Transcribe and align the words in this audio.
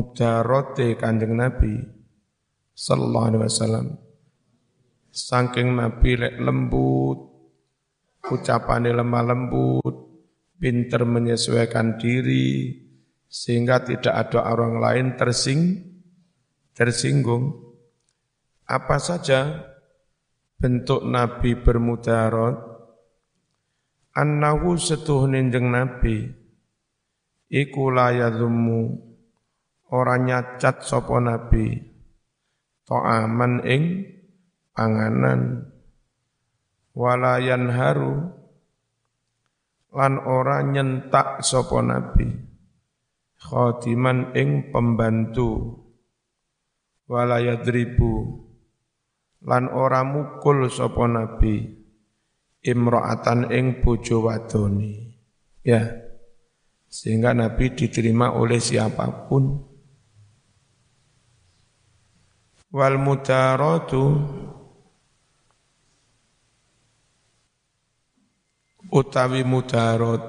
mudarote 0.00 0.96
kanjeng 0.96 1.36
Nabi 1.36 1.76
sallallahu 2.72 3.26
alaihi 3.28 3.44
wasallam. 3.44 3.86
Saking 5.12 5.76
Nabi 5.76 6.16
lek 6.16 6.40
lembut 6.40 7.18
ucapannya 8.24 8.96
lemah 8.96 9.24
lembut 9.28 9.94
pinter 10.56 11.04
menyesuaikan 11.04 12.00
diri 12.00 12.72
sehingga 13.28 13.84
tidak 13.84 14.14
ada 14.16 14.48
orang 14.48 14.80
lain 14.80 15.06
tersing 15.20 15.84
tersinggung. 16.72 17.60
Apa 18.64 18.96
saja 18.96 19.68
bentuk 20.56 21.04
Nabi 21.04 21.60
bermudarat? 21.60 22.72
Annahu 24.10 24.74
setuhne 24.74 25.38
jeng 25.52 25.70
Nabi 25.70 26.24
iku 27.50 27.94
layadhumu 27.94 29.09
ora 29.90 30.16
nyacat 30.18 30.86
sapa 30.86 31.18
Nabi. 31.18 31.90
Ta'aman 32.90 33.62
ing 33.62 34.02
panganan. 34.74 35.70
Walayan 36.90 37.70
haru 37.70 38.34
lan 39.94 40.18
ora 40.26 40.66
nyentak 40.66 41.46
sapa 41.46 41.78
nabi. 41.86 42.26
Khadiman 43.38 44.34
ing 44.34 44.74
pembantu. 44.74 45.78
Walayadribu 47.06 48.14
lan 49.46 49.70
ora 49.70 50.02
mukul 50.02 50.66
sapa 50.66 51.06
nabi. 51.06 51.78
Imra'atan 52.60 53.54
ing 53.54 53.86
bojo 53.86 54.26
wadoni. 54.26 55.14
Ya. 55.62 55.94
Sehingga 56.90 57.38
nabi 57.38 57.70
diterima 57.70 58.34
oleh 58.34 58.58
siapa 58.58 59.30
pun 59.30 59.69
wal 62.70 62.96
mudaratu 63.02 64.14
utawi 68.90 69.42
mudarat 69.42 70.22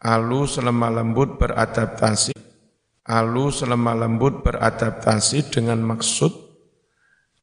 alus 0.00 0.58
lemah 0.58 0.90
lembut 0.92 1.36
beradaptasi. 1.36 2.32
Alus 3.02 3.66
lemah 3.66 3.98
lembut 3.98 4.46
beradaptasi 4.46 5.50
dengan 5.50 5.82
maksud 5.82 6.30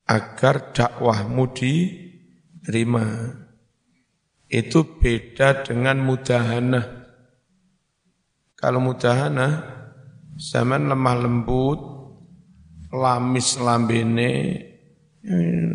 agar 0.08 0.72
dakwahmu 0.72 1.52
diterima. 1.52 3.06
Itu 4.50 4.98
beda 4.98 5.62
dengan 5.62 6.02
mudahana 6.02 6.82
kalau 8.58 8.82
mudahana 8.82 9.62
zaman 10.40 10.90
lemah 10.90 11.16
lembut 11.22 11.99
lamis 12.90 13.62
lambene 13.62 14.32
eh, 15.22 15.74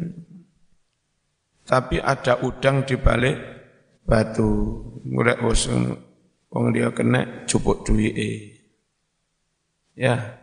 tapi 1.64 1.96
ada 1.96 2.44
udang 2.44 2.84
di 2.84 2.94
balik 3.00 3.36
batu. 4.04 4.80
Ngurek 5.04 5.40
usung 5.44 5.96
wong 6.52 6.64
dia 6.72 6.92
kena 6.92 7.44
cupuk 7.48 7.84
duwike. 7.88 8.60
Ya 9.96 10.40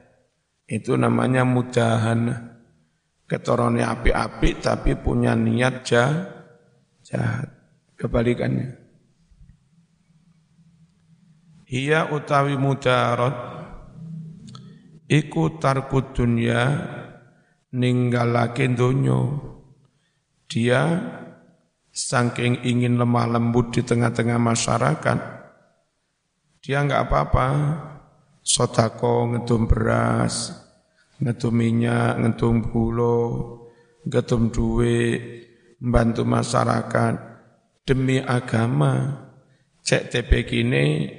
itu 0.66 0.98
namanya 0.98 1.46
mudahan. 1.46 2.50
Ketorone 3.30 3.80
api-api 3.80 4.60
tapi 4.60 4.92
punya 5.00 5.32
niat 5.32 5.88
jahat, 5.88 6.28
jahat. 7.00 7.48
Kebalikannya. 7.96 8.76
Ia 11.72 12.12
utawi 12.12 12.60
mudarat 12.60 13.61
iku 15.12 15.60
tarku 15.60 16.16
dunya 16.16 16.80
ninggalake 17.76 18.72
donya. 18.72 19.20
Dia 20.48 20.82
Saking 21.92 22.64
ingin 22.64 22.96
lemah 22.96 23.36
lembut 23.36 23.76
di 23.76 23.84
tengah-tengah 23.84 24.40
masyarakat, 24.40 25.20
dia 26.64 26.88
nggak 26.88 27.04
apa-apa, 27.04 27.48
sotako 28.40 29.36
ngetum 29.36 29.68
beras, 29.68 30.56
ngetum 31.20 31.52
minyak, 31.52 32.16
ngetum 32.16 32.64
gula, 32.64 33.28
ngetum 34.08 34.56
duit, 34.56 35.20
membantu 35.84 36.24
masyarakat. 36.24 37.14
Demi 37.84 38.24
agama. 38.24 39.28
Cek 39.84 40.16
TP 40.16 40.48
kini 40.48 41.12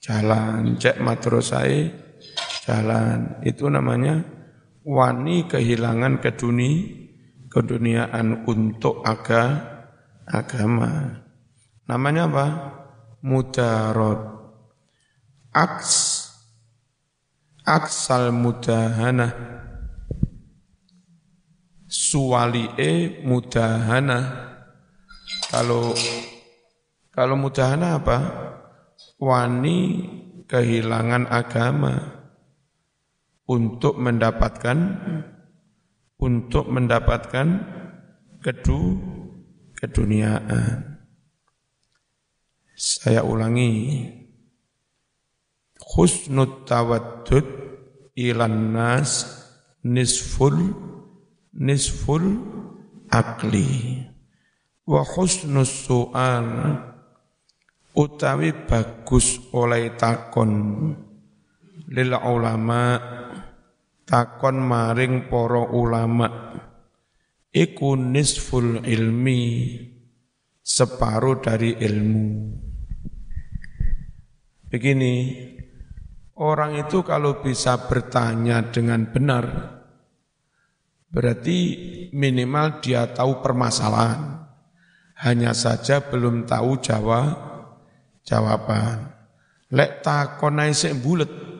jalan, 0.00 0.80
cek 0.80 0.96
matrosai 1.04 2.05
jalan. 2.66 3.38
Itu 3.46 3.70
namanya 3.70 4.26
wani 4.82 5.46
kehilangan 5.46 6.18
keduni, 6.18 6.90
keduniaan 7.46 8.42
untuk 8.50 9.06
agama 9.06 9.76
agama. 10.26 11.22
Namanya 11.86 12.26
apa? 12.26 12.46
Mudarot. 13.22 14.20
Aks 15.56 16.22
aksal 17.66 18.30
mudahana 18.30 19.32
suwalie 21.88 23.24
mudahana 23.26 24.18
kalau 25.50 25.90
kalau 27.10 27.34
mudahana 27.34 27.98
apa 27.98 28.18
wani 29.18 30.06
kehilangan 30.46 31.26
agama 31.26 32.15
untuk 33.46 33.98
mendapatkan 33.98 34.78
untuk 36.18 36.66
mendapatkan 36.72 37.46
kedua 38.40 39.16
keduniaan. 39.76 40.96
Saya 42.76 43.24
ulangi. 43.24 44.04
Husnut 45.96 46.66
tawaddud 46.66 47.46
ilan 48.16 48.74
nas 48.74 49.24
nisful 49.84 50.56
nisful 51.54 52.24
akli. 53.12 54.02
Wa 54.88 55.04
husnus 55.04 55.86
su'al 55.86 56.48
utawi 57.96 58.50
bagus 58.66 59.40
oleh 59.56 59.94
takon 59.96 60.52
lil 61.86 62.12
ulama 62.12 62.98
takon 64.06 64.62
maring 64.62 65.26
para 65.26 65.66
ulama 65.66 66.30
iku 67.50 67.98
nisful 67.98 68.86
ilmi 68.86 69.42
separuh 70.62 71.42
dari 71.42 71.74
ilmu. 71.74 72.26
Begini, 74.66 75.14
orang 76.38 76.86
itu 76.86 77.00
kalau 77.06 77.38
bisa 77.42 77.86
bertanya 77.86 78.66
dengan 78.70 79.08
benar, 79.10 79.44
berarti 81.10 81.58
minimal 82.14 82.82
dia 82.82 83.10
tahu 83.10 83.42
permasalahan. 83.42 84.36
Hanya 85.16 85.56
saja 85.56 86.04
belum 86.04 86.44
tahu 86.44 86.76
jawab 86.84 87.40
jawaban. 88.20 89.16
Lek 89.72 90.04
takonai 90.04 90.76
sik 90.76 91.00
bulet. 91.00 91.55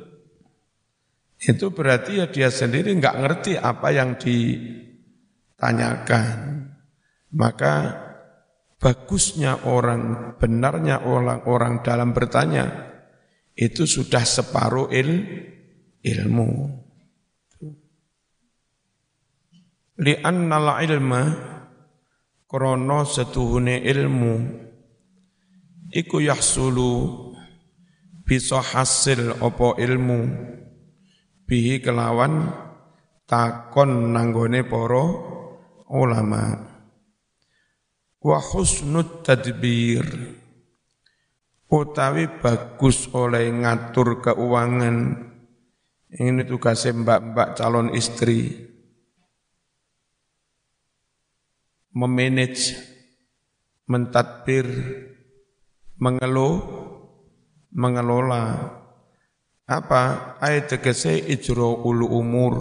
Itu 1.46 1.70
berarti 1.70 2.18
ya 2.18 2.26
dia 2.26 2.50
sendiri 2.50 2.90
nggak 2.98 3.18
ngerti 3.22 3.52
apa 3.54 3.94
yang 3.94 4.18
di 4.18 4.58
tanyakan. 5.54 6.66
Maka 7.38 7.74
bagusnya 8.82 9.62
orang, 9.70 10.34
benarnya 10.42 11.06
orang-orang 11.06 11.86
dalam 11.86 12.10
bertanya, 12.10 12.66
itu 13.54 13.86
sudah 13.86 14.26
separuh 14.26 14.90
il, 14.90 15.22
ilmu. 16.02 16.82
Li'annal 19.96 20.82
ilma 20.84 21.22
krono 22.44 23.00
setuhune 23.08 23.80
ilmu 23.80 24.34
iku 25.88 26.20
yahsulu 26.20 26.92
bisa 28.28 28.60
hasil 28.60 29.40
opo 29.40 29.72
ilmu 29.80 30.20
bihi 31.46 31.78
kelawan 31.78 32.50
takon 33.24 34.10
nanggone 34.10 34.66
poro 34.66 35.04
ulama. 35.90 36.74
Wa 38.22 38.38
husnud 38.42 39.22
tadbir. 39.22 40.06
Utawi 41.66 42.30
bagus 42.42 43.10
oleh 43.10 43.50
ngatur 43.50 44.22
keuangan. 44.22 44.96
Ini 46.06 46.42
tugasnya 46.46 46.94
mbak-mbak 47.02 47.58
calon 47.58 47.90
istri. 47.94 48.54
Memanage 51.96 52.76
mentadbir 53.86 54.66
mengeluh 55.96 56.60
mengelola 57.72 58.44
Apa? 59.66 60.38
Ayat 60.38 60.78
tegese 60.78 61.18
ijro 61.18 61.82
ulu 61.82 62.06
umur. 62.06 62.54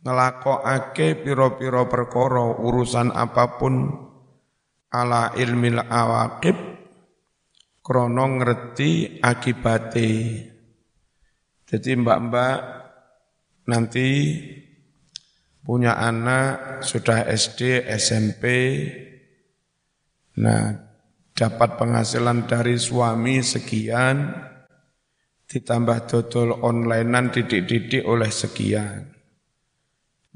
Ngelakokake 0.00 1.20
piro-piro 1.20 1.84
perkoro 1.92 2.56
urusan 2.64 3.12
apa 3.12 3.60
pun 3.60 3.84
ala 4.88 5.36
ilmil 5.36 5.84
awakib 5.84 6.56
krono 7.84 8.24
ngerti 8.40 9.20
akibate. 9.20 10.10
Jadi 11.68 11.90
mbak-mbak 12.00 12.58
nanti 13.68 14.08
punya 15.60 16.00
anak 16.00 16.80
sudah 16.80 17.28
SD, 17.28 17.84
SMP, 17.92 18.44
nah 20.40 20.72
dapat 21.36 21.76
penghasilan 21.76 22.48
dari 22.48 22.80
suami 22.80 23.44
sekian, 23.44 24.47
ditambah 25.48 26.06
dodol 26.06 26.60
onlinean 26.60 27.32
didik-didik 27.32 28.04
oleh 28.04 28.28
sekian. 28.28 29.16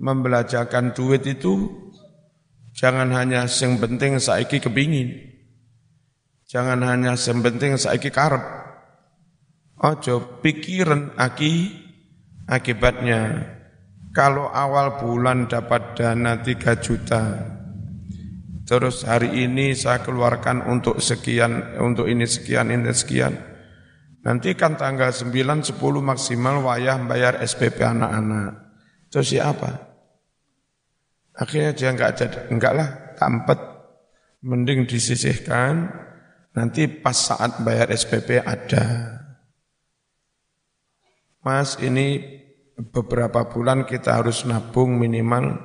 Membelajarkan 0.01 0.97
duit 0.97 1.23
itu 1.29 1.69
jangan 2.73 3.13
hanya 3.13 3.45
yang 3.45 3.77
penting 3.77 4.17
saiki 4.17 4.59
kepingin. 4.59 5.31
Jangan 6.49 6.81
hanya 6.83 7.13
yang 7.15 7.39
penting 7.45 7.77
saiki 7.77 8.09
karep. 8.09 8.41
Ojo 9.83 10.41
pikiran 10.41 11.13
aki 11.21 11.77
akibatnya 12.49 13.45
kalau 14.13 14.53
awal 14.53 15.01
bulan 15.01 15.49
dapat 15.49 15.97
dana 15.97 16.37
3 16.39 16.85
juta, 16.85 17.33
terus 18.69 19.09
hari 19.09 19.49
ini 19.49 19.73
saya 19.73 20.05
keluarkan 20.05 20.69
untuk 20.69 21.01
sekian, 21.01 21.81
untuk 21.81 22.07
ini 22.07 22.29
sekian, 22.29 22.69
ini 22.69 22.93
sekian, 22.93 23.33
nanti 24.23 24.55
kan 24.55 24.79
tanggal 24.79 25.11
9, 25.11 25.29
10 25.31 25.79
maksimal 26.03 26.63
wayah 26.63 26.99
bayar 27.07 27.43
SPP 27.43 27.83
anak-anak. 27.83 28.59
Terus 29.13 29.29
siapa? 29.35 29.71
Akhirnya 31.37 31.73
dia 31.77 31.89
enggak 31.93 32.13
jadi, 32.17 32.39
enggak 32.49 32.73
lah, 32.77 32.89
tampet. 33.19 33.61
Mending 34.43 34.91
disisihkan, 34.91 35.87
nanti 36.51 36.91
pas 36.91 37.15
saat 37.15 37.63
bayar 37.63 37.95
SPP 37.95 38.43
ada. 38.43 39.19
Mas 41.43 41.79
ini 41.79 42.23
beberapa 42.75 43.47
bulan 43.47 43.87
kita 43.87 44.19
harus 44.19 44.43
nabung 44.47 44.99
minimal 44.99 45.59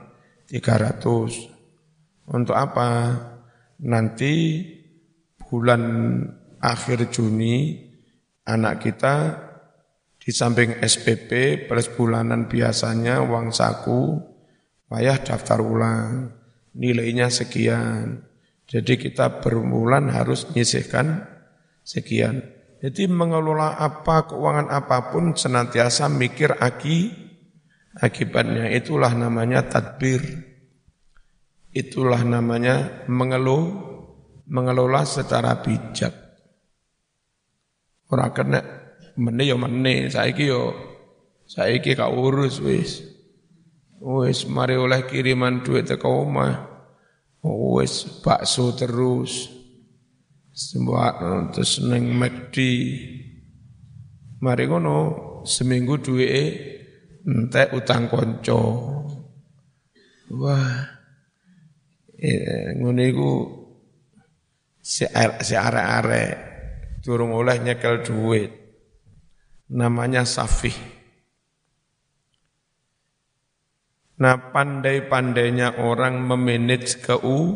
300. 0.50 2.30
Untuk 2.30 2.54
apa? 2.54 3.16
Nanti 3.82 4.66
bulan 5.48 5.82
akhir 6.60 7.14
Juni 7.14 7.87
anak 8.48 8.88
kita 8.88 9.16
di 10.18 10.32
samping 10.32 10.80
SPP 10.80 11.64
plus 11.68 11.92
bulanan 11.92 12.48
biasanya 12.48 13.24
uang 13.24 13.52
saku, 13.52 14.20
payah 14.88 15.20
daftar 15.20 15.60
ulang, 15.60 16.32
nilainya 16.76 17.28
sekian. 17.28 18.24
Jadi 18.68 19.00
kita 19.00 19.40
berbulan 19.40 20.12
harus 20.12 20.52
nyisihkan 20.52 21.24
sekian. 21.84 22.44
Jadi 22.84 23.08
mengelola 23.08 23.80
apa, 23.80 24.28
keuangan 24.28 24.68
apa 24.68 25.16
pun 25.16 25.32
senantiasa 25.32 26.12
mikir 26.12 26.60
aki, 26.60 27.16
akibatnya. 27.96 28.68
Itulah 28.76 29.16
namanya 29.16 29.64
tadbir. 29.66 30.22
Itulah 31.72 32.22
namanya 32.28 33.08
mengeluh, 33.08 33.72
mengelola 34.52 35.08
secara 35.08 35.64
bijak. 35.64 36.27
Orang 38.08 38.32
kena 38.32 38.60
mene 39.20 39.44
yo 39.44 39.60
mene, 39.60 40.08
saiki 40.08 40.48
yo 40.48 40.72
saiki 41.44 41.92
kau 41.98 42.16
urus 42.32 42.64
wis. 42.64 43.04
Wis 43.98 44.46
mari 44.48 44.78
oleh 44.78 45.04
kiriman 45.10 45.66
duit 45.66 45.90
teko 45.90 46.24
omah. 46.24 46.56
Wis 47.44 48.24
bakso 48.24 48.72
terus. 48.78 49.52
Semua 50.54 51.14
terus 51.52 51.84
neng 51.84 52.16
McD. 52.16 52.56
Mari 54.40 54.64
ngono 54.70 54.98
seminggu 55.44 56.00
duwe 56.00 56.28
entek 57.26 57.74
utang 57.76 58.08
konco. 58.08 58.62
Wah. 60.32 60.96
Eh, 62.18 62.74
ngono 62.82 63.02
iku 63.06 63.32
si 64.82 65.06
si 65.46 65.54
arek-arek 65.54 66.47
durung 67.08 67.32
oleh 67.32 67.56
nyekel 67.64 68.04
duit. 68.04 68.52
Namanya 69.72 70.28
safih. 70.28 70.76
Nah 74.20 74.52
pandai-pandainya 74.52 75.80
orang 75.80 76.20
memanage 76.20 77.00
keu, 77.00 77.56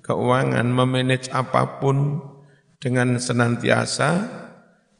keuangan, 0.00 0.64
memanage 0.72 1.28
apa 1.28 1.84
pun 1.84 2.24
dengan 2.80 3.20
senantiasa 3.20 4.24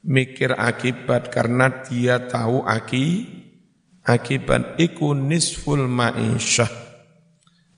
mikir 0.05 0.53
akibat 0.53 1.33
karena 1.33 1.81
dia 1.89 2.29
tahu 2.29 2.69
aki 2.69 3.25
akibat 4.05 4.77
iku 4.77 5.17
nisful 5.17 5.89
ma'isyah 5.89 6.71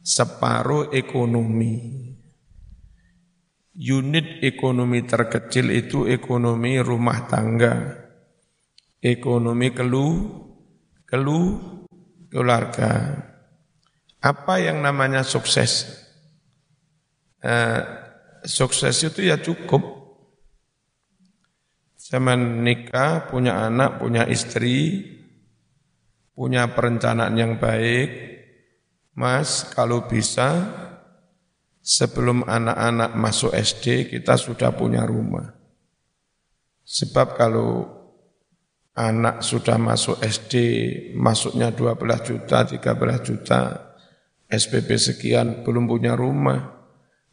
separuh 0.01 0.91
ekonomi 0.91 2.01
unit 3.79 4.43
ekonomi 4.43 5.07
terkecil 5.07 5.71
itu 5.71 6.11
ekonomi 6.11 6.83
rumah 6.83 7.27
tangga 7.31 7.75
ekonomi 8.99 9.71
kelu 9.71 10.09
kelu 11.07 11.41
keluarga 12.31 13.15
apa 14.21 14.55
yang 14.61 14.83
namanya 14.83 15.23
sukses 15.23 15.87
eh, 17.41 18.01
sukses 18.45 18.97
itu 19.05 19.27
ya 19.27 19.41
cukup. 19.41 20.01
Zaman 22.01 22.67
nikah, 22.67 23.31
punya 23.31 23.71
anak, 23.71 24.03
punya 24.03 24.27
istri, 24.27 25.07
punya 26.35 26.67
perencanaan 26.75 27.37
yang 27.39 27.55
baik. 27.61 28.11
Mas, 29.15 29.69
kalau 29.71 30.09
bisa 30.11 30.67
sebelum 31.81 32.45
anak-anak 32.45 33.17
masuk 33.17 33.53
SD 33.57 34.13
kita 34.13 34.37
sudah 34.37 34.73
punya 34.77 35.03
rumah. 35.05 35.57
Sebab 36.85 37.35
kalau 37.35 37.89
anak 38.95 39.41
sudah 39.41 39.81
masuk 39.81 40.21
SD, 40.21 40.55
masuknya 41.17 41.73
12 41.73 42.29
juta, 42.29 42.67
13 42.69 43.27
juta, 43.27 43.61
SPP 44.51 44.99
sekian, 45.01 45.63
belum 45.65 45.89
punya 45.89 46.13
rumah. 46.19 46.83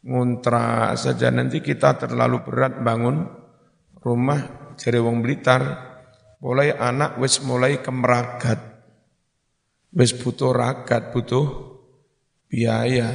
Nguntra 0.08 0.96
saja. 0.96 1.27
Nanti 1.34 1.60
kita 1.60 2.00
terlalu 2.00 2.46
berat 2.46 2.80
bangun 2.80 3.27
rumah 4.00 4.72
jadi 4.77 5.01
wong 5.01 5.25
Blitar 5.25 5.62
mulai 6.38 6.70
anak 6.70 7.18
wis 7.18 7.42
mulai 7.42 7.82
kemeragat. 7.82 8.62
Wis 9.89 10.13
butuh 10.13 10.54
ragat 10.54 11.10
butuh 11.10 11.46
biaya 12.46 13.10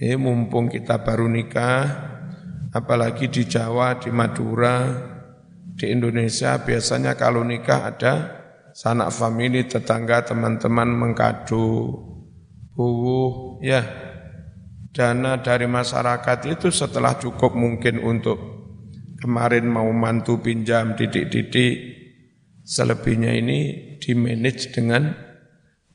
eh 0.00 0.16
mumpung 0.16 0.72
kita 0.72 1.04
baru 1.04 1.28
nikah 1.28 1.84
apalagi 2.72 3.28
di 3.28 3.44
Jawa 3.44 4.00
di 4.00 4.08
Madura 4.08 4.88
di 5.76 5.92
Indonesia 5.92 6.56
biasanya 6.64 7.20
kalau 7.20 7.44
nikah 7.44 7.92
ada 7.92 8.14
sanak 8.72 9.12
famili 9.12 9.68
tetangga 9.68 10.24
teman-teman 10.24 10.88
mengkado 10.88 11.92
buwuh 12.74 13.60
ya. 13.60 14.08
Dana 14.90 15.38
dari 15.38 15.70
masyarakat 15.70 16.50
itu 16.50 16.74
setelah 16.74 17.14
cukup 17.14 17.54
mungkin 17.54 18.02
untuk 18.02 18.38
kemarin 19.22 19.70
mau 19.70 19.86
mantu 19.94 20.42
pinjam 20.42 20.98
didik-didik, 20.98 21.76
selebihnya 22.66 23.38
ini 23.38 23.58
dimanage 24.02 24.74
dengan 24.74 25.14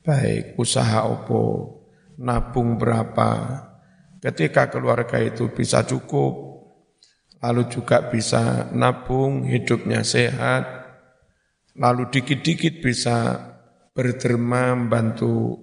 baik, 0.00 0.56
usaha 0.56 1.04
opo, 1.12 1.44
nabung 2.16 2.80
berapa, 2.80 3.65
ketika 4.26 4.66
keluarga 4.74 5.22
itu 5.22 5.54
bisa 5.54 5.86
cukup, 5.86 6.34
lalu 7.38 7.70
juga 7.70 8.10
bisa 8.10 8.66
nabung, 8.74 9.46
hidupnya 9.46 10.02
sehat, 10.02 10.66
lalu 11.78 12.10
dikit-dikit 12.10 12.82
bisa 12.82 13.38
berderma 13.94 14.74
membantu 14.74 15.62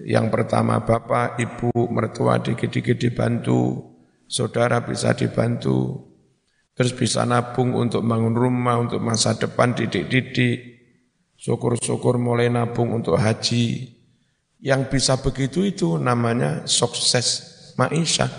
yang 0.00 0.32
pertama 0.32 0.80
bapak, 0.80 1.38
ibu, 1.38 1.70
mertua 1.92 2.40
dikit-dikit 2.40 2.98
dibantu, 2.98 3.94
saudara 4.26 4.80
bisa 4.82 5.12
dibantu, 5.12 6.08
terus 6.72 6.96
bisa 6.96 7.22
nabung 7.28 7.76
untuk 7.76 8.00
bangun 8.02 8.34
rumah, 8.34 8.80
untuk 8.80 8.98
masa 8.98 9.36
depan 9.36 9.76
didik-didik, 9.76 10.58
syukur-syukur 11.36 12.16
mulai 12.16 12.48
nabung 12.48 12.90
untuk 12.96 13.20
haji. 13.20 13.92
Yang 14.64 14.82
bisa 14.88 15.20
begitu 15.20 15.62
itu 15.62 16.00
namanya 16.00 16.64
sukses 16.64 17.53
maisha, 17.76 18.30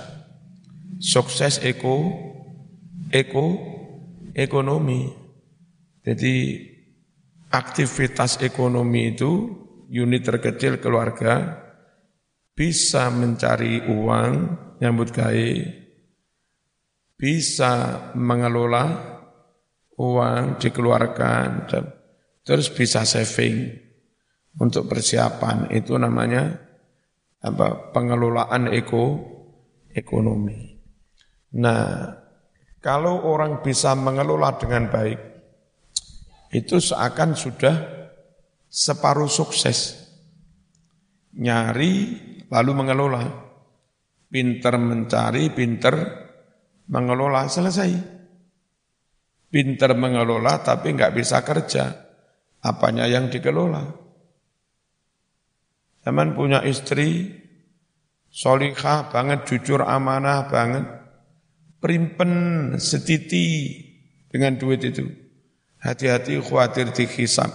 sukses 1.00 1.62
eko, 1.64 2.12
eko, 3.12 3.46
ekonomi. 4.36 5.12
Jadi 6.06 6.36
aktivitas 7.50 8.44
ekonomi 8.44 9.16
itu 9.16 9.32
unit 9.90 10.26
terkecil 10.26 10.82
keluarga 10.82 11.64
bisa 12.56 13.12
mencari 13.12 13.84
uang 13.88 14.32
nyambut 14.80 15.10
gawe 15.12 15.52
bisa 17.16 17.74
mengelola 18.16 18.86
uang 19.96 20.60
dikeluarkan 20.60 21.68
terus 22.44 22.68
bisa 22.72 23.08
saving 23.08 23.72
untuk 24.60 24.88
persiapan 24.88 25.72
itu 25.72 25.96
namanya 25.96 26.65
apa 27.46 27.94
pengelolaan 27.94 28.74
eko 28.74 29.22
ekonomi. 29.94 30.74
Nah, 31.62 32.10
kalau 32.82 33.30
orang 33.30 33.62
bisa 33.62 33.94
mengelola 33.94 34.58
dengan 34.58 34.90
baik 34.90 35.20
itu 36.50 36.82
seakan 36.82 37.38
sudah 37.38 37.76
separuh 38.66 39.30
sukses. 39.30 40.10
Nyari 41.36 41.94
lalu 42.50 42.72
mengelola. 42.74 43.24
Pinter 44.26 44.76
mencari, 44.76 45.48
pinter 45.54 45.96
mengelola, 46.92 47.48
selesai. 47.48 47.92
Pinter 49.48 49.96
mengelola 49.96 50.60
tapi 50.60 50.92
nggak 50.92 51.14
bisa 51.16 51.40
kerja. 51.46 51.88
Apanya 52.66 53.08
yang 53.08 53.32
dikelola? 53.32 54.05
Zaman 56.06 56.38
punya 56.38 56.62
istri, 56.62 57.34
solikah 58.30 59.10
banget, 59.10 59.50
jujur 59.50 59.82
amanah 59.82 60.46
banget, 60.46 60.86
primpen 61.82 62.34
setiti 62.78 63.74
dengan 64.30 64.54
duit 64.54 64.86
itu. 64.86 65.10
Hati-hati 65.82 66.38
khawatir 66.46 66.94
dihisap. 66.94 67.50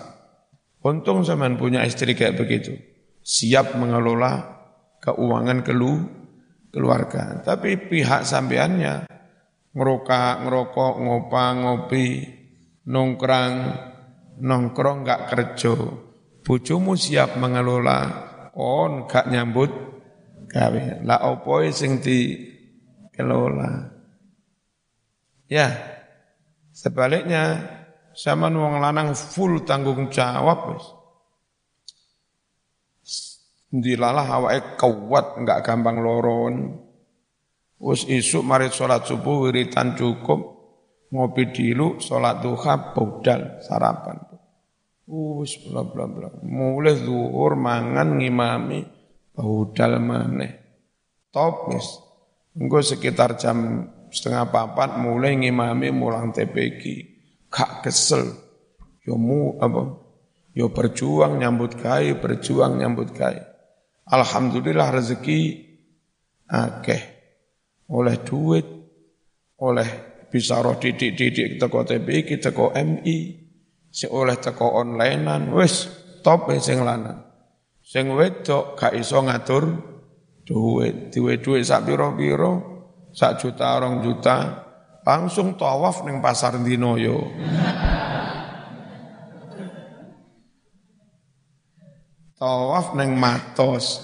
Untung 0.82 1.22
zaman 1.22 1.62
punya 1.62 1.86
istri 1.86 2.18
kayak 2.18 2.42
begitu. 2.42 2.74
Siap 3.22 3.78
mengelola 3.78 4.58
keuangan 4.98 5.62
kelu, 5.62 6.10
keluarga. 6.74 7.46
Tapi 7.46 7.86
pihak 7.86 8.26
sampeannya 8.26 9.06
ngerokok, 9.74 10.34
ngerokok, 10.42 10.94
ngopang, 11.06 11.54
ngopi, 11.62 12.06
nongkrang, 12.90 13.54
nongkrong 14.42 15.06
nggak 15.06 15.22
kerja. 15.30 15.74
Bojomu 16.42 16.98
siap 16.98 17.36
mengelola 17.36 18.29
on 18.60 19.08
gak 19.08 19.32
nyambut 19.32 19.72
gawe. 20.52 21.00
Lah 21.08 21.24
opo 21.32 21.64
sing 21.72 22.04
kelola 23.16 23.96
Ya, 25.50 25.66
sebaliknya 26.70 27.58
sama 28.14 28.46
wong 28.54 28.78
lanang 28.78 29.18
full 29.18 29.66
tanggung 29.66 30.06
jawab 30.14 30.70
wis. 30.70 30.86
Dilalah 33.74 34.26
awake 34.38 34.78
kuat 34.78 35.42
enggak 35.42 35.66
gampang 35.66 35.98
loron. 35.98 36.86
Wis 37.82 38.06
isuk 38.06 38.46
mari 38.46 38.70
salat 38.70 39.10
subuh 39.10 39.50
wiritan 39.50 39.98
cukup 39.98 40.38
ngopi 41.10 41.50
dulu 41.50 41.98
salat 41.98 42.38
duha 42.46 42.94
budal 42.94 43.58
sarapan. 43.66 44.29
Wis 45.10 45.58
bla 45.66 45.82
bla 45.82 46.06
bla. 46.06 46.30
Mulai 46.46 46.94
zuhur 46.94 47.58
mangan 47.58 48.22
ngimami 48.22 48.86
budal 49.34 49.98
maneh. 49.98 50.52
Top 51.34 51.74
wis. 51.74 51.98
Engko 52.54 52.78
sekitar 52.78 53.34
jam 53.34 53.90
setengah 54.06 54.54
papat 54.54 55.02
mulai 55.02 55.34
ngimami 55.34 55.90
mulang 55.90 56.30
TPG. 56.30 56.82
Kak 57.50 57.82
kesel. 57.82 58.30
Yo 59.02 59.18
mu 59.18 59.58
apa? 59.58 59.98
Yo 60.54 60.70
berjuang 60.70 61.42
nyambut 61.42 61.74
kai, 61.78 62.14
berjuang 62.14 62.78
nyambut 62.78 63.10
kai. 63.10 63.38
Alhamdulillah 64.06 64.94
rezeki 64.94 65.40
akeh. 66.46 67.02
Oleh 67.90 68.22
duit, 68.22 68.66
oleh 69.58 69.88
bisa 70.30 70.62
roh 70.62 70.78
didik-didik 70.78 71.58
teko 71.58 71.82
TPG, 71.82 72.38
teko 72.38 72.70
MI, 72.70 73.39
Si 73.90 74.06
oleh 74.06 74.38
teko 74.38 74.78
onlinean 74.78 75.50
wis 75.50 75.90
top 76.22 76.46
sing 76.62 76.86
lanang. 76.86 77.26
Sing 77.82 78.06
wedok 78.14 78.78
gak 78.78 78.94
iso 78.94 79.18
ngatur 79.18 79.66
duit, 80.46 81.10
duwe 81.10 81.42
duit 81.42 81.66
sak 81.66 81.90
pira-pira, 81.90 82.54
sak 83.10 83.42
juta 83.42 83.82
orang 83.82 83.98
juta, 84.02 84.66
langsung 85.02 85.58
tawaf 85.58 86.06
ning 86.06 86.22
pasar 86.22 86.54
dino 86.62 86.94
yo. 86.94 87.18
tawaf 92.40 92.96
neng 92.96 93.20
matos. 93.20 94.00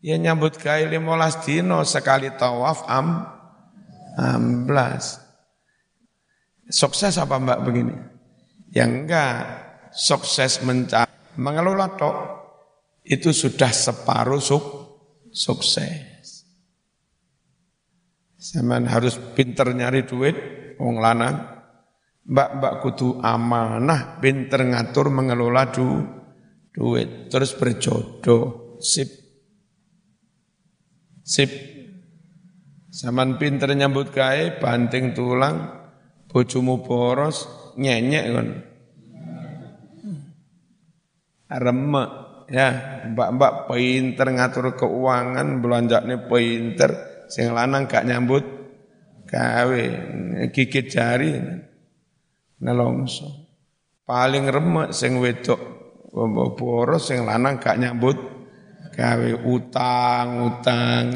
Ya 0.00 0.16
nyambut 0.16 0.56
gawe 0.56 0.80
15 0.80 1.44
dino 1.44 1.84
sekali 1.84 2.32
tawaf 2.36 2.84
am 2.88 3.26
16. 4.16 5.20
Sukses 6.70 7.18
apa 7.18 7.40
Mbak 7.40 7.60
begini? 7.66 7.96
Yang 8.70 8.90
enggak 9.02 9.38
sukses 9.90 10.62
mencari 10.62 11.10
mengelola 11.38 11.90
tok 11.98 12.16
itu 13.02 13.34
sudah 13.34 13.70
separuh 13.74 14.38
suk, 14.38 14.64
sukses. 15.34 16.46
Zaman 18.40 18.88
harus 18.88 19.18
pinter 19.36 19.74
nyari 19.74 20.06
duit, 20.06 20.36
wong 20.80 21.02
lanang. 21.02 21.60
Mbak-mbak 22.30 22.74
kudu 22.86 23.18
amanah, 23.20 24.22
pinter 24.22 24.62
ngatur 24.62 25.10
mengelola 25.10 25.68
du, 25.68 26.06
duit, 26.70 27.26
terus 27.26 27.52
berjodoh, 27.58 28.78
sip. 28.78 29.10
Sip. 31.26 31.50
Zaman 32.90 33.34
pinter 33.36 33.74
nyambut 33.74 34.14
gawe, 34.14 34.62
banting 34.62 35.12
tulang, 35.12 35.56
bojomu 36.30 36.80
boros, 36.86 37.59
nyenyek 37.78 38.24
kan. 38.30 38.48
Remek 41.50 42.10
ya, 42.50 42.68
mbak-mbak 43.10 43.66
pinter 43.66 44.26
ngatur 44.30 44.78
keuangan, 44.78 45.58
belanjane 45.58 46.30
pinter, 46.30 46.90
sing 47.26 47.50
lanang 47.50 47.90
gak 47.90 48.06
nyambut 48.06 48.46
gawe, 49.26 49.84
gigit 50.54 50.86
jari 50.90 51.38
nelongso. 52.62 53.30
Paling 54.06 54.46
remek 54.50 54.90
sing 54.94 55.18
wedok 55.18 55.58
boros 56.58 57.06
sing 57.06 57.22
lanang 57.22 57.58
gak 57.62 57.78
nyambut 57.78 58.18
gawe 58.94 59.30
utang-utang. 59.46 61.06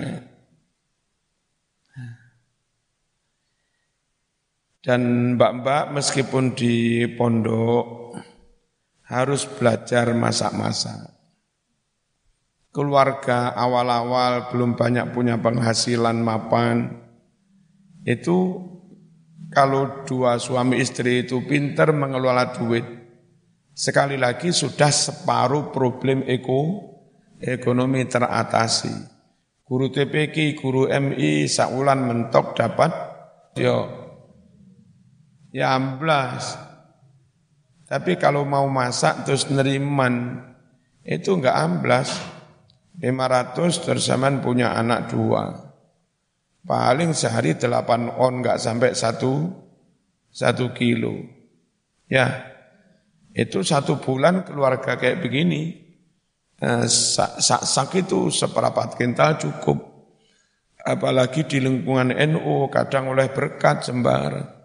Dan 4.84 5.32
mbak-mbak 5.40 5.96
meskipun 5.96 6.52
di 6.52 7.08
pondok 7.16 8.12
harus 9.08 9.48
belajar 9.48 10.12
masak-masak. 10.12 11.08
Keluarga 12.68 13.56
awal-awal 13.56 14.52
belum 14.52 14.76
banyak 14.76 15.16
punya 15.16 15.40
penghasilan 15.40 16.20
mapan. 16.20 17.00
Itu 18.04 18.60
kalau 19.48 20.04
dua 20.04 20.36
suami 20.36 20.76
istri 20.76 21.24
itu 21.24 21.40
pinter 21.48 21.96
mengelola 21.96 22.52
duit, 22.52 22.84
sekali 23.72 24.20
lagi 24.20 24.52
sudah 24.52 24.92
separuh 24.92 25.72
problem 25.72 26.28
eko, 26.28 26.92
ekonomi 27.40 28.04
teratasi. 28.04 28.92
Guru 29.64 29.88
TPK, 29.88 30.60
guru 30.60 30.92
MI, 30.92 31.48
saulan 31.48 32.04
mentok 32.04 32.52
dapat, 32.52 32.92
yo 33.56 34.03
ya 35.54 35.78
amblas. 35.78 36.58
Tapi 37.86 38.18
kalau 38.18 38.42
mau 38.42 38.66
masak 38.66 39.22
terus 39.22 39.46
neriman, 39.46 40.42
itu 41.06 41.38
enggak 41.38 41.54
amblas. 41.54 42.10
500 42.94 43.58
tersaman 43.82 44.38
punya 44.38 44.74
anak 44.74 45.10
dua. 45.10 45.50
Paling 46.62 47.10
sehari 47.10 47.58
delapan 47.58 48.06
on 48.10 48.42
enggak 48.42 48.58
sampai 48.58 48.94
satu, 48.94 49.50
satu 50.30 50.70
kilo. 50.74 51.22
Ya, 52.06 52.54
itu 53.34 53.66
satu 53.66 53.98
bulan 53.98 54.46
keluarga 54.46 54.94
kayak 54.94 55.22
begini. 55.22 55.74
Eh, 56.54 56.86
sak, 56.86 57.42
sak, 57.42 57.62
sak 57.66 57.90
itu 57.98 58.30
seperapat 58.30 58.94
kintal 58.94 59.42
cukup. 59.42 59.78
Apalagi 60.86 61.50
di 61.50 61.58
lingkungan 61.58 62.14
NU 62.14 62.70
kadang 62.70 63.10
oleh 63.10 63.26
berkat 63.34 63.90
sembarang. 63.90 64.63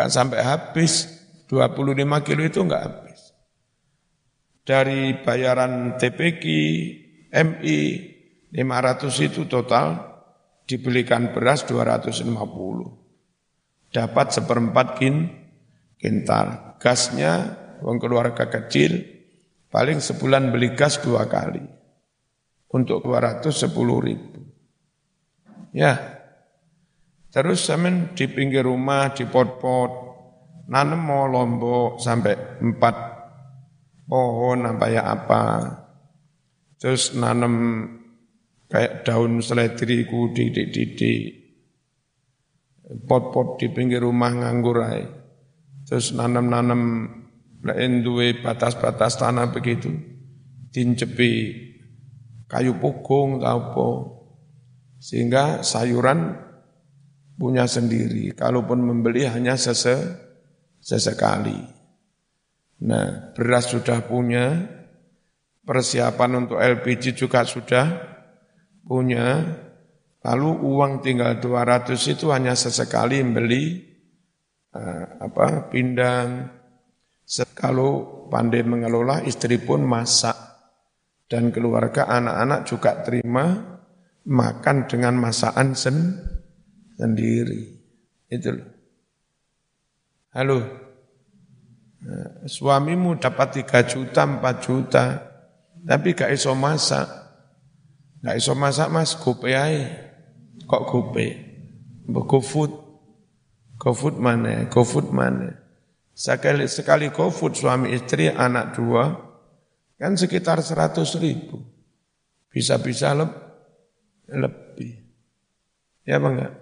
Kan 0.00 0.08
sampai 0.08 0.40
habis, 0.40 1.12
25 1.52 2.24
kilo 2.24 2.40
itu 2.40 2.64
enggak 2.64 2.88
habis. 2.88 3.36
Dari 4.64 5.12
bayaran 5.20 6.00
TPK, 6.00 6.44
MI, 7.28 7.78
500 8.48 9.28
itu 9.28 9.44
total 9.44 10.00
dibelikan 10.64 11.36
beras 11.36 11.68
250. 11.68 12.32
Dapat 13.92 14.26
seperempat 14.32 14.96
kin, 14.96 15.28
kintal. 16.00 16.80
Gasnya, 16.80 17.60
uang 17.84 18.00
keluarga 18.00 18.48
kecil, 18.48 19.04
paling 19.68 20.00
sebulan 20.00 20.48
beli 20.48 20.72
gas 20.72 20.96
dua 21.04 21.28
kali. 21.28 21.60
Untuk 22.72 23.04
210 23.04 23.52
ribu. 24.00 24.40
Ya, 25.76 26.19
terus 27.30 27.62
semen 27.66 28.14
di 28.18 28.26
pinggir 28.26 28.66
rumah, 28.66 29.14
di 29.14 29.26
pot-pot, 29.26 30.10
nanam 30.70 31.00
mau 31.02 31.26
lombok 31.26 31.98
sampai 31.98 32.62
empat 32.62 32.96
pohon 34.10 34.66
apa 34.66 34.86
ya 34.90 35.02
apa. 35.06 35.42
Terus 36.80 37.14
nanam 37.14 37.86
kayak 38.66 39.06
daun 39.06 39.38
seledri 39.42 40.06
ku 40.06 40.34
didik-didik. 40.34 41.38
Pot-pot 43.06 43.62
di 43.62 43.70
pinggir 43.70 44.02
rumah 44.02 44.34
nganggur 44.34 44.82
aja. 44.82 45.06
Terus 45.86 46.14
nanam-nanam 46.14 47.06
lain 47.62 47.92
duwe 48.02 48.42
batas-batas 48.42 49.18
tanah 49.18 49.54
begitu. 49.54 49.90
Dincepi 50.70 51.30
kayu 52.50 52.78
pukung 52.82 53.38
atau 53.38 53.46
apa. 53.46 53.88
Sehingga 54.98 55.62
sayuran 55.62 56.49
punya 57.40 57.64
sendiri. 57.64 58.36
Kalaupun 58.36 58.84
membeli 58.84 59.24
hanya 59.24 59.56
sese, 59.56 59.96
sesekali. 60.76 61.56
Nah, 62.84 63.32
beras 63.32 63.72
sudah 63.72 64.04
punya, 64.04 64.60
persiapan 65.64 66.44
untuk 66.44 66.60
LPG 66.60 67.16
juga 67.16 67.48
sudah 67.48 67.88
punya, 68.84 69.40
lalu 70.20 70.50
uang 70.52 71.00
tinggal 71.00 71.40
200 71.40 71.96
itu 72.12 72.28
hanya 72.28 72.52
sesekali 72.52 73.24
membeli 73.24 73.88
uh, 74.76 75.24
apa 75.24 75.72
pindang. 75.72 76.60
Kalau 77.54 78.26
pandai 78.28 78.66
mengelola, 78.66 79.22
istri 79.22 79.56
pun 79.62 79.86
masak 79.86 80.34
dan 81.30 81.54
keluarga 81.54 82.10
anak-anak 82.10 82.60
juga 82.66 83.06
terima 83.06 83.78
makan 84.26 84.90
dengan 84.90 85.14
masakan 85.14 85.78
sen 85.78 85.96
sendiri. 87.00 87.80
Itu 88.28 88.52
loh. 88.52 88.68
Halo. 90.36 90.58
Suamimu 92.44 93.16
dapat 93.16 93.64
3 93.64 93.88
juta, 93.88 94.28
4 94.28 94.40
juta, 94.64 95.04
tapi 95.84 96.12
gak 96.12 96.32
iso 96.32 96.52
masak. 96.52 97.08
Gak 98.20 98.36
iso 98.36 98.52
masak 98.52 98.92
mas, 98.92 99.16
gope 99.16 99.52
aja. 99.56 99.88
Kok 100.68 100.82
gope? 100.86 101.26
Go 102.08 102.40
food. 102.44 102.72
Mana? 104.20 104.68
Go 104.68 104.84
food 104.84 105.08
mana? 105.08 105.56
Sekali, 106.12 106.68
sekali 106.68 107.08
go 107.08 107.32
food 107.32 107.56
suami 107.56 107.96
istri, 107.96 108.28
anak 108.28 108.76
dua, 108.76 109.08
kan 109.96 110.20
sekitar 110.20 110.60
seratus 110.60 111.16
ribu. 111.16 111.64
Bisa-bisa 112.52 113.16
le 113.16 113.24
lebih. 114.28 115.00
Ya 116.04 116.20
apa 116.20 116.28
enggak? 116.28 116.52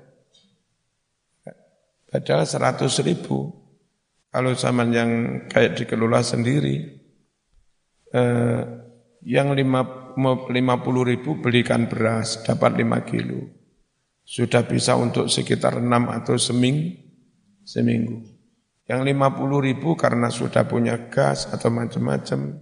Padahal 2.09 2.49
seratus 2.49 3.05
ribu, 3.05 3.53
kalau 4.33 4.57
zaman 4.57 4.89
yang 4.97 5.11
kayak 5.45 5.77
dikelola 5.77 6.25
sendiri, 6.25 6.77
eh, 8.17 8.63
yang 9.29 9.53
lima, 9.53 9.85
puluh 10.81 11.05
ribu 11.05 11.37
belikan 11.37 11.85
beras, 11.85 12.41
dapat 12.49 12.81
lima 12.81 13.05
kilo. 13.05 13.45
Sudah 14.25 14.65
bisa 14.65 14.97
untuk 14.97 15.29
sekitar 15.29 15.85
enam 15.85 16.09
atau 16.09 16.37
seming, 16.41 16.97
seminggu. 17.65 18.25
Yang 18.89 19.01
lima 19.13 19.37
puluh 19.37 19.61
ribu 19.61 19.93
karena 19.93 20.33
sudah 20.33 20.65
punya 20.65 21.13
gas 21.13 21.45
atau 21.49 21.69
macam-macam, 21.69 22.57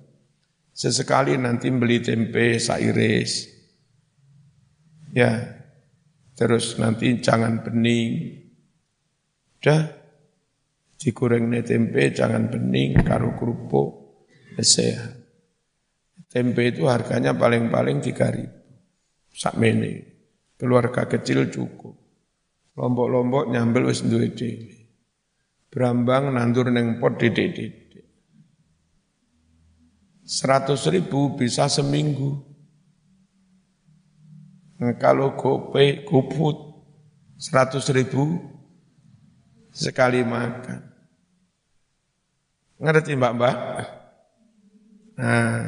sesekali 0.74 1.38
nanti 1.38 1.70
beli 1.70 2.02
tempe 2.02 2.58
sairis. 2.58 3.46
Ya, 5.14 5.62
terus 6.34 6.78
nanti 6.82 7.22
jangan 7.22 7.62
bening, 7.62 8.45
Udah 9.66 9.82
digoreng 10.94 11.50
tempe 11.66 12.14
jangan 12.14 12.46
bening 12.46 13.02
karo 13.02 13.34
kerupuk 13.34 14.14
sehat. 14.62 15.26
Tempe 16.30 16.70
itu 16.70 16.86
harganya 16.86 17.34
paling-paling 17.34 17.98
tiga 17.98 18.30
ribu. 18.30 18.62
Sakmene. 19.34 20.06
Keluarga 20.54 21.10
kecil 21.10 21.50
cukup. 21.50 21.98
Lombok-lombok 22.78 23.50
nyambel 23.50 23.90
wis 23.90 24.06
duwe 24.06 24.38
dhewe. 24.38 24.86
Brambang 25.66 26.30
nandur 26.30 26.70
neng 26.70 27.02
pot 27.02 27.18
didik-didik. 27.18 28.06
Seratus 30.22 30.86
ribu 30.94 31.34
bisa 31.34 31.66
seminggu. 31.66 32.38
Nah, 34.78 34.94
kalau 34.94 35.34
gope, 35.34 36.06
goput, 36.06 36.54
seratus 37.34 37.90
ribu 37.90 38.54
sekali 39.76 40.24
makan. 40.24 40.80
Ngerti 42.80 43.12
mbak-mbak? 43.12 43.56
Nah, 45.20 45.60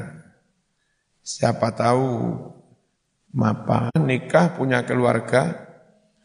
siapa 1.21 1.69
tahu 1.77 2.09
mapa 3.37 3.93
nikah 4.01 4.57
punya 4.57 4.85
keluarga, 4.89 5.69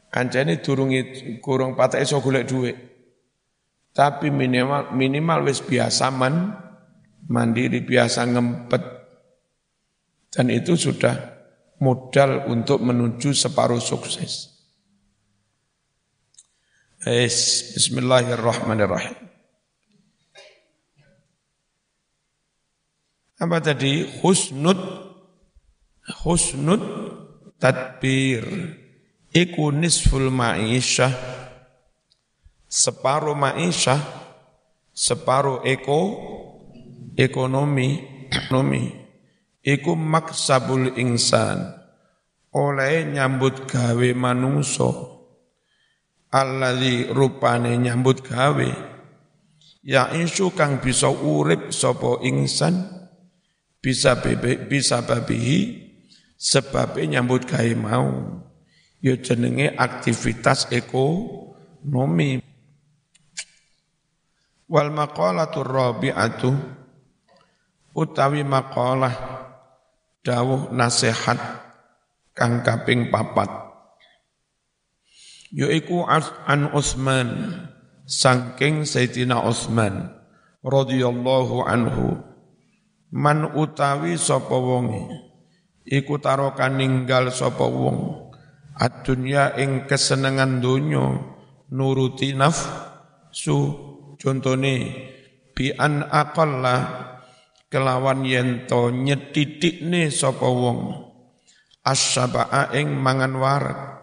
kancane 0.08 0.64
durungi 0.64 1.40
kurung 1.44 1.76
patah 1.76 2.00
iso 2.00 2.24
golek 2.24 2.48
duit. 2.48 2.78
Tapi 3.94 4.32
minimal 4.32 4.96
minimal 4.96 5.48
wis 5.48 5.60
biasa 5.60 6.08
man, 6.12 6.56
mandiri 7.28 7.84
biasa 7.84 8.28
ngempet. 8.32 8.84
Dan 10.34 10.50
itu 10.50 10.74
sudah 10.74 11.14
modal 11.78 12.50
untuk 12.50 12.82
menuju 12.82 13.38
separuh 13.38 13.78
sukses. 13.78 14.53
Es, 17.04 17.76
Bismillahirrahmanirrahim. 17.76 19.12
Apa 23.44 23.60
tadi? 23.60 24.08
Husnud, 24.24 24.80
husnud 26.24 26.80
tadbir. 27.60 28.48
Iku 29.36 29.76
nisful 29.76 30.32
ma'isyah. 30.32 31.12
Separuh 32.72 33.36
ma'isyah, 33.36 34.00
separuh 34.96 35.68
eko, 35.68 36.02
ekonomi, 37.20 38.00
ekonomi. 38.32 38.96
Iku 39.60 39.92
maksabul 40.00 40.96
insan. 40.96 41.68
Oleh 42.56 43.12
nyambut 43.12 43.68
gawe 43.68 44.10
manungso 44.16 45.13
alladzi 46.34 47.14
rupane 47.14 47.78
nyambut 47.78 48.26
gawe. 48.26 48.70
Ya 49.86 50.10
insu 50.18 50.50
kang 50.56 50.82
bisa 50.82 51.14
urip 51.14 51.70
sapa 51.70 52.24
ingsan 52.26 52.88
bisa 53.84 54.18
bebe, 54.18 54.58
bisa 54.66 55.06
babihi 55.06 55.92
sebab 56.40 56.98
nyambut 57.06 57.46
gawe 57.46 57.74
mau. 57.78 58.42
Ya 59.04 59.20
jenenge 59.20 59.76
aktivitas 59.76 60.72
ekonomi. 60.72 62.40
Wal 64.72 64.90
maqalatu 64.90 65.60
rabi'atu 65.62 66.50
utawi 67.94 68.42
maqalah 68.48 69.14
dawuh 70.24 70.72
nasihat 70.72 71.38
kang 72.32 72.64
kaping 72.64 73.12
papat 73.12 73.73
yaiku 75.54 76.02
an 76.10 76.74
Utsman 76.74 77.30
saking 78.10 78.90
Sayyidina 78.90 79.46
Utsman 79.46 80.10
radhiyallahu 80.66 81.62
anhu. 81.64 82.18
Man 83.14 83.54
utawi 83.54 84.18
sapa 84.18 84.58
wonge 84.58 85.06
iku 85.86 86.18
tarokan 86.18 86.82
ninggal 86.82 87.30
sapa 87.30 87.62
wong 87.62 88.26
adunya 88.74 89.54
ing 89.54 89.86
kesenengan 89.86 90.58
donya 90.58 91.22
nuruti 91.70 92.34
nafsu 92.34 93.58
contone 94.18 94.76
bi 95.54 95.70
an 95.78 96.10
aqalla 96.10 97.06
kelawan 97.70 98.26
yen 98.26 98.66
to 98.66 98.90
nyetidikne 98.90 100.10
sapa 100.10 100.50
wong. 100.50 101.14
Asyaba'a 101.84 102.72
ing 102.80 102.96
mangan 102.96 103.36
warak 103.38 104.03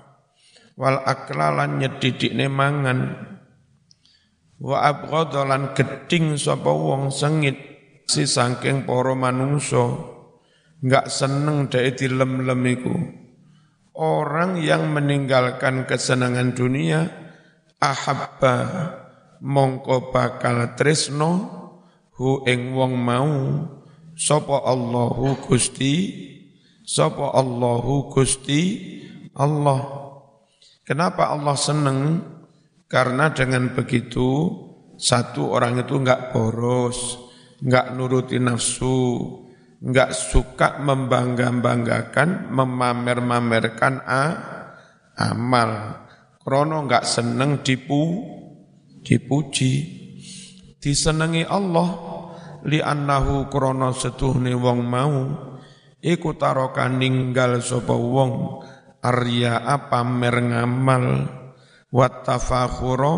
wal 0.81 1.05
aklalan 1.05 1.77
nyedidikne 1.77 2.49
mangan. 2.49 3.29
Wa 4.57 4.89
abghadalan 4.89 5.77
geding 5.77 6.41
sapa 6.41 6.73
wong 6.73 7.13
sengit 7.13 7.61
si 8.09 8.25
saking 8.25 8.89
para 8.89 9.13
manungsa. 9.13 10.17
Enggak 10.81 11.13
seneng 11.13 11.69
dhek 11.69 12.01
dilem-lem 12.01 12.63
iku. 12.73 12.97
Orang 13.93 14.57
yang 14.65 14.89
meninggalkan 14.97 15.85
kesenangan 15.85 16.57
dunia 16.57 17.13
ahabba 17.77 18.57
mongko 19.45 20.09
bakal 20.09 20.73
tresno 20.81 21.33
hu 22.17 22.41
ing 22.49 22.73
wong 22.73 22.97
mau. 22.97 23.37
Sapa 24.17 24.65
Allahu 24.65 25.37
Gusti? 25.45 26.13
Sapa 26.85 27.37
Allahu 27.37 28.13
Gusti? 28.13 28.61
Allah 29.37 30.10
kenapa 30.91 31.31
Allah 31.31 31.55
seneng? 31.55 31.99
Karena 32.91 33.31
dengan 33.31 33.71
begitu 33.71 34.51
satu 34.99 35.55
orang 35.55 35.79
itu 35.87 35.95
enggak 35.95 36.35
boros 36.35 37.31
enggak 37.63 37.95
nuruti 37.95 38.43
nafsu 38.43 38.99
enggak 39.79 40.11
suka 40.11 40.83
membangga-banggakan 40.83 42.51
memamer-mamerkan 42.51 44.03
a, 44.03 44.25
amal. 45.15 46.03
Krono 46.43 46.83
enggak 46.83 47.07
seneng 47.07 47.63
dipu 47.63 48.27
dipuji. 49.07 50.03
Disenengi 50.81 51.47
Allah 51.47 51.89
li 52.67 52.83
annahu 52.83 53.47
krono 53.53 53.95
setuhne 53.95 54.51
wong 54.57 54.81
mau 54.83 55.17
iku 56.01 56.35
taroka 56.37 56.89
ninggal 56.89 57.61
sapa 57.61 57.93
wong 57.93 58.33
arya 59.01 59.61
apa 59.65 60.05
ngamal. 60.05 61.05
Wa 61.91 62.07
tafakhura 62.23 63.15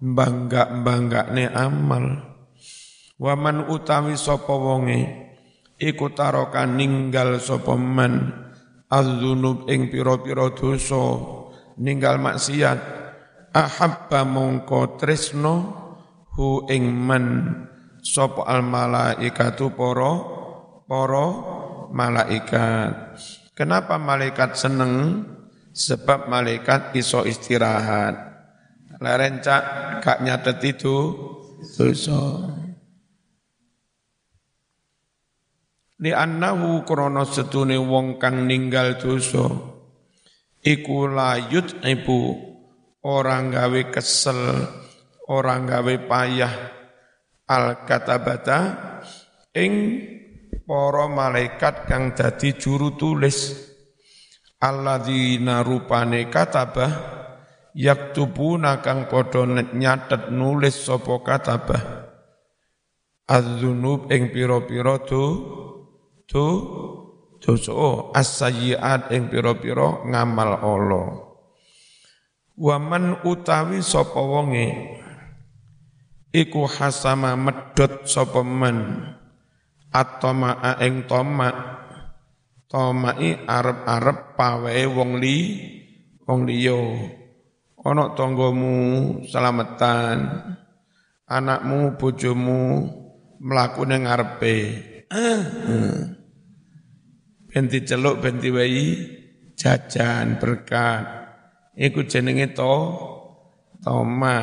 bangga-banggane 0.00 1.52
amal. 1.52 2.04
Waman 3.20 3.68
utawi 3.68 4.16
sapa 4.16 4.56
wonge 4.56 5.28
iku 5.76 6.08
taroka 6.16 6.64
ninggal 6.64 7.36
sapa 7.36 7.76
man. 7.76 8.32
Azzunub 8.90 9.70
ing 9.70 9.92
pira-pira 9.92 10.50
dosa 10.56 11.20
ninggal 11.76 12.16
maksiat. 12.18 12.78
Ahabba 13.52 14.24
mongko 14.24 14.96
tresno 14.96 15.54
hu 16.32 16.64
ing 16.72 16.88
man. 16.88 17.26
Sapa 18.00 18.48
al 18.48 18.64
malaikatu 18.64 19.76
para 19.76 20.12
para 20.88 21.26
malaikat 21.92 23.20
kenapa 23.54 23.96
malaikat 23.96 24.56
seneng? 24.56 25.26
Sebab 25.70 26.26
malaikat 26.26 26.98
iso 26.98 27.22
istirahat. 27.22 28.14
Lerencak 28.98 29.62
gak 30.02 30.18
nyatet 30.20 30.58
itu 30.66 31.14
dosa. 31.78 32.50
Li 36.00 36.10
annahu 36.16 36.82
krana 36.82 37.28
setune 37.28 37.76
wong 37.76 38.18
kang 38.18 38.48
ninggal 38.48 38.96
dosa. 38.96 39.46
Iku 40.60 41.08
layut 41.08 41.80
ibu 41.84 42.20
orang 43.04 43.52
gawe 43.52 43.82
kesel 43.92 44.68
orang 45.28 45.68
gawe 45.68 45.94
payah. 46.08 46.54
Al 47.50 47.82
katabata 47.86 48.60
ing 49.56 49.72
para 50.70 51.10
malaikat 51.10 51.90
kang 51.90 52.14
dadi 52.14 52.54
juru 52.54 52.94
tulis. 52.94 53.58
Alladzina 54.62 55.66
rupane 55.66 56.30
katabah 56.30 56.94
yaktubuna 57.74 58.78
kang 58.78 59.10
padha 59.10 59.42
nyatet 59.74 60.30
nulis 60.30 60.86
sapa 60.86 61.26
katabah. 61.26 62.06
Az-dzunub 63.26 64.14
ing 64.14 64.30
pira-pira 64.30 65.02
do 65.02 65.22
do 66.30 66.46
dosa. 67.42 68.14
As-sayyiat 68.14 69.10
ing 69.10 69.26
pira-pira 69.26 70.06
ngamal 70.06 70.54
Allah. 70.54 71.06
Waman 72.54 73.26
utawi 73.26 73.82
sapa 73.82 74.22
wonge 74.22 74.70
iku 76.30 76.68
hasama 76.70 77.34
medot 77.34 78.06
sapa 78.06 78.44
man 78.46 79.18
atoma 79.90 80.78
ing 80.78 81.10
toma 81.10 81.50
tomai 82.70 83.34
arep-arep 83.42 84.38
pawe 84.38 84.74
wong 84.86 85.18
li 85.18 85.38
wong 86.24 86.46
liya. 86.46 86.80
Ana 87.80 88.12
tanggamu 88.14 88.76
selamatan 89.26 90.18
anakmu 91.26 91.98
bojomu 91.98 92.86
mlaku 93.42 93.82
ning 93.88 94.06
ngarepe. 94.06 94.56
Benti 97.50 97.78
celuk 97.82 98.22
benti 98.22 98.48
wayi 98.54 98.86
jajan 99.58 100.38
berkat. 100.38 101.02
Iku 101.74 102.06
jenenge 102.06 102.52
to 102.54 102.74
toma 103.82 104.36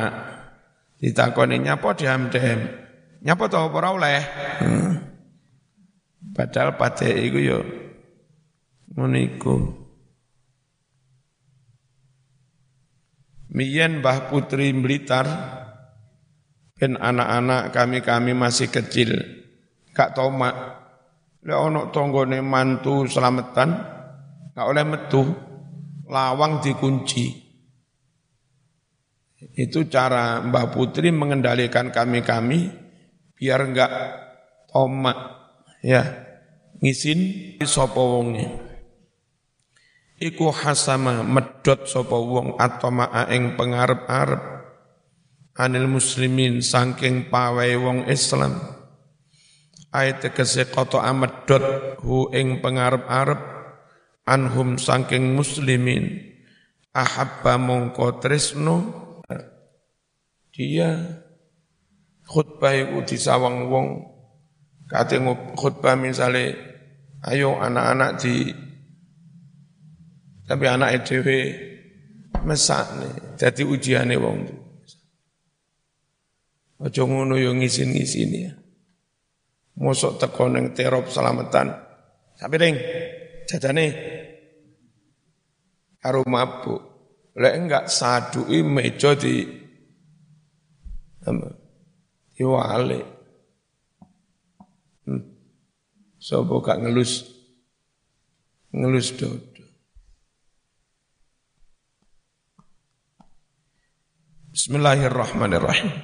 ditakoni 0.98 1.62
nyapa 1.62 1.94
diam-diam. 1.94 2.60
Nyapa 3.22 3.44
to 3.48 3.58
ora 3.70 3.88
oleh? 3.94 4.20
hmm. 4.60 4.97
Padahal 6.34 6.74
pate 6.78 7.10
iku 7.10 7.38
yo 7.38 7.60
ngono 8.94 9.18
iku. 9.18 9.56
Miyen 13.48 14.04
Mbah 14.04 14.28
Putri 14.28 14.70
Blitar 14.76 15.26
ben 16.76 16.94
anak-anak 17.00 17.72
kami-kami 17.72 18.36
masih 18.36 18.68
kecil 18.68 19.18
gak 19.96 20.14
tomak. 20.14 20.54
Lek 21.38 21.54
ana 21.54 21.88
tanggane 21.94 22.42
mantu 22.42 23.06
selamatan, 23.06 23.70
gak 24.52 24.66
oleh 24.68 24.84
metu, 24.84 25.22
lawang 26.10 26.60
dikunci. 26.60 27.46
Itu 29.54 29.86
cara 29.86 30.42
Mbah 30.42 30.66
Putri 30.74 31.14
mengendalikan 31.14 31.94
kami-kami 31.94 32.68
biar 33.38 33.70
enggak 33.70 33.92
tomak 34.66 35.37
ya. 35.88 36.02
Ngisin 36.84 37.56
sapa 37.64 37.96
wonge. 37.96 38.44
Iku 40.20 40.52
hasama 40.52 41.24
medot 41.24 41.88
sapa 41.88 42.14
wong 42.14 42.60
atoma 42.60 43.08
ing 43.32 43.56
pengarep-arep 43.56 44.42
anil 45.58 45.90
muslimin 45.90 46.62
saking 46.62 47.32
pawai 47.32 47.74
wong 47.80 47.98
Islam. 48.06 48.60
Ayat 49.90 50.28
tegese 50.28 50.68
koto 50.68 51.00
amedot 51.00 51.96
hu 52.04 52.30
ing 52.30 52.60
pengarep-arep 52.62 53.40
anhum 54.28 54.78
saking 54.78 55.34
muslimin. 55.34 56.20
Ahabba 56.94 57.58
mongko 57.58 58.22
tresno. 58.22 58.76
Dia 60.54 60.98
khutbah 62.26 62.74
iku 62.74 63.06
disawang 63.06 63.70
wong 63.70 64.17
kate 64.88 65.20
khutbah 65.54 65.94
misale 65.94 66.56
ayo 67.28 67.60
anak-anak 67.60 68.10
di 68.18 68.34
tapi 70.48 70.64
anak 70.64 71.04
dhewe 71.04 71.38
mesakne 72.48 73.36
dadi 73.36 73.62
ujiane 73.68 74.16
wong 74.16 74.58
Aja 76.78 77.02
ngono 77.02 77.34
yo 77.34 77.50
ngisin-ngisin 77.58 78.30
ya. 78.38 78.52
Mosok 79.82 80.22
teko 80.22 80.46
ning 80.46 80.74
terop 80.78 81.10
selamatan. 81.10 81.74
Sampai 82.38 82.58
ring, 82.58 82.76
jajane 83.50 83.86
karo 85.98 86.22
mabuk. 86.22 86.82
Lek 87.38 87.54
enggak 87.54 87.84
sadui 87.90 88.62
meja 88.62 89.14
di 89.18 89.42
diwale. 92.38 93.00
Hmm. 95.02 95.22
Sopo 96.18 96.58
gak 96.58 96.82
ngelus 96.82 97.30
ngelus 98.74 99.14
dodo. 99.14 99.62
Bismillahirrahmanirrahim. 104.50 105.94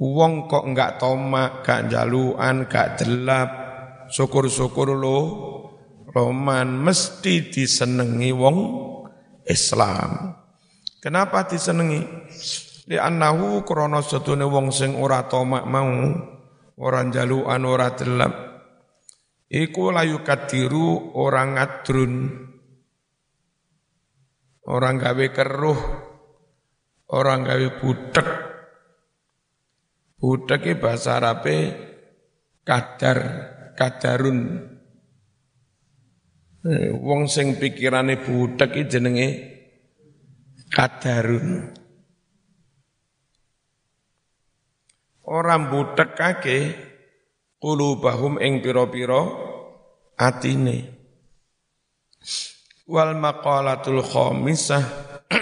Wong 0.00 0.48
kok 0.48 0.64
enggak 0.64 0.96
tomak, 0.96 1.60
gak 1.60 1.92
jaluan, 1.92 2.64
gak 2.64 3.04
delap, 3.04 3.50
syukur-syukur 4.08 4.96
lo, 4.96 5.18
roman 6.08 6.72
mesti 6.80 7.52
disenengi 7.52 8.32
wong 8.32 8.58
Islam. 9.44 10.32
Kenapa 11.04 11.44
disenengi? 11.44 12.00
Di 12.88 12.96
anahu 12.96 13.60
krono 13.68 14.00
setune 14.00 14.48
wong 14.48 14.72
sing 14.72 14.96
ora 14.96 15.28
tomak 15.28 15.68
mau, 15.68 15.92
orang 16.80 17.12
jaluan, 17.12 17.62
ora 17.68 17.92
delap. 17.92 18.49
Iku 19.50 19.90
layu 19.90 20.22
kadiru 20.22 21.18
orang 21.18 21.58
ngadrun. 21.58 22.14
Orang 24.70 25.02
gawe 25.02 25.26
keruh, 25.34 25.80
orang 27.10 27.42
gawe 27.42 27.68
butek, 27.82 28.28
Budak 30.20 30.62
bahasa 30.78 31.16
Arabe 31.18 31.56
kadar, 32.62 33.18
kadarun. 33.74 34.38
Eh, 36.60 36.92
wong 36.92 37.24
sing 37.26 37.56
pikirane 37.56 38.20
budak 38.20 38.76
iki 38.76 38.84
jenenge 38.86 39.28
kadarun. 40.70 41.72
ora 45.30 45.54
mbutekake 45.62 46.56
qulubahum 47.60 48.40
ing 48.40 48.64
pira-pira 48.64 49.28
atine. 50.16 50.96
Wal 52.90 53.14
maqalatul 53.14 54.02
khamisah 54.02 54.82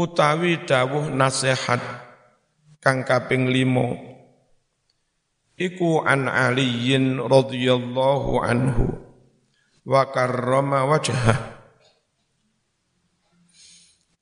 utawi 0.00 0.64
dawuh 0.64 1.12
nasihat 1.12 1.82
kang 2.80 3.04
kaping 3.04 3.52
limo 3.52 4.08
iku 5.58 6.06
an 6.06 6.30
aliyin 6.30 7.18
radhiyallahu 7.18 8.40
anhu 8.40 8.94
wa 9.84 10.02
karrama 10.08 10.86
wajhah. 10.86 11.58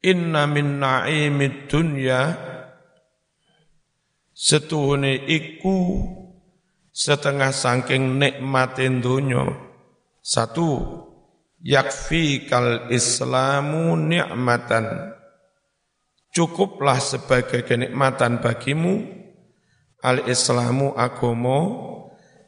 Inna 0.06 0.46
min 0.46 0.80
na'imid 0.80 1.66
dunya 1.66 2.38
setuhune 4.36 5.16
iku 5.24 6.04
setengah 6.92 7.56
saking 7.56 8.20
nikmatin 8.20 9.00
dunya 9.00 9.48
satu 10.20 11.00
yakfi 11.64 12.44
kal 12.44 12.92
islamu 12.92 13.96
ni'matan 13.96 15.16
cukuplah 16.36 17.00
sebagai 17.00 17.64
kenikmatan 17.64 18.44
bagimu 18.44 19.00
al-islamu 20.04 20.92
agomo 20.92 21.60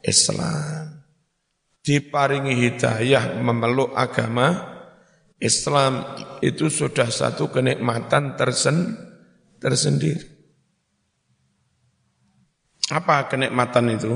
Islam. 0.05 1.01
Diparingi 1.81 2.53
hidayah 2.53 3.41
memeluk 3.41 3.97
agama 3.97 4.77
Islam 5.41 6.05
itu 6.43 6.69
sudah 6.69 7.09
satu 7.09 7.49
kenikmatan 7.49 8.37
tersen, 8.37 8.93
tersendiri. 9.57 10.38
Apa 12.89 13.29
kenikmatan 13.29 13.93
itu? 13.93 14.13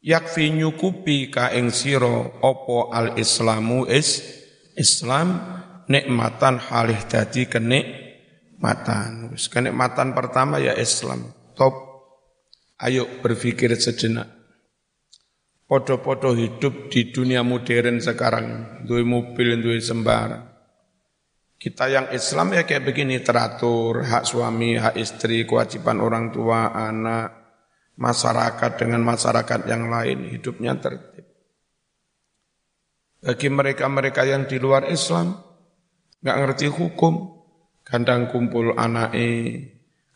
Yakfi 0.00 0.54
nyukupi 0.56 1.28
kaing 1.28 1.68
siro 1.74 2.40
opo 2.40 2.88
al-islamu 2.88 3.84
is 3.84 4.22
Islam 4.78 5.36
nikmatan 5.90 6.56
halih 6.56 7.04
dadi 7.04 7.44
kenik 7.44 8.00
kenikmatan. 8.60 9.32
Kenikmatan 9.36 10.12
pertama 10.12 10.60
ya 10.60 10.76
Islam. 10.76 11.32
Top. 11.56 11.88
Ayo 12.80 13.08
berpikir 13.24 13.72
sejenak. 13.76 14.28
Podo-podo 15.64 16.36
hidup 16.36 16.92
di 16.92 17.12
dunia 17.12 17.40
modern 17.40 18.00
sekarang. 18.00 18.80
Dua 18.84 19.00
mobil, 19.04 19.60
dua 19.60 19.80
sembarang. 19.80 20.44
Kita 21.60 21.92
yang 21.92 22.08
Islam 22.16 22.56
ya 22.56 22.64
kayak 22.64 22.88
begini 22.88 23.20
teratur, 23.20 24.00
hak 24.00 24.24
suami, 24.24 24.80
hak 24.80 24.96
istri, 24.96 25.44
kewajiban 25.44 26.00
orang 26.00 26.32
tua, 26.32 26.72
anak, 26.72 27.39
masyarakat 27.96 28.70
dengan 28.78 29.02
masyarakat 29.02 29.60
yang 29.66 29.90
lain, 29.90 30.30
hidupnya 30.30 30.78
tertib. 30.78 31.26
Bagi 33.20 33.48
mereka-mereka 33.52 34.24
yang 34.24 34.48
di 34.48 34.56
luar 34.56 34.88
Islam, 34.88 35.36
nggak 36.24 36.38
ngerti 36.40 36.66
hukum, 36.72 37.44
kadang 37.84 38.30
kumpul 38.32 38.72
anake, 38.76 39.66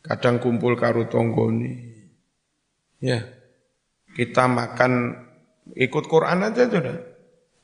kadang 0.00 0.40
kumpul 0.40 0.78
karo 0.78 1.04
tonggone. 1.08 1.92
Ya, 3.02 3.24
kita 4.16 4.48
makan 4.48 5.20
ikut 5.76 6.04
Quran 6.08 6.48
aja 6.48 6.64
sudah, 6.64 6.98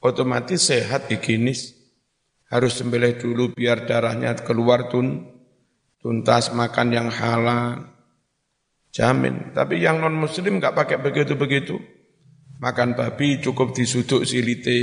otomatis 0.04 0.68
sehat 0.68 1.08
higienis. 1.08 1.78
Harus 2.50 2.82
sembelih 2.82 3.14
dulu 3.14 3.54
biar 3.54 3.86
darahnya 3.86 4.34
keluar 4.42 4.90
tun, 4.90 5.22
tuntas 6.02 6.50
makan 6.50 6.88
yang 6.90 7.08
halal, 7.08 7.86
jamin. 8.90 9.54
Tapi 9.54 9.82
yang 9.82 10.02
non 10.02 10.14
Muslim 10.14 10.58
nggak 10.58 10.76
pakai 10.76 10.98
begitu 11.02 11.34
begitu, 11.34 11.76
makan 12.60 12.94
babi 12.94 13.40
cukup 13.40 13.72
disuduk 13.74 14.26
silite, 14.26 14.78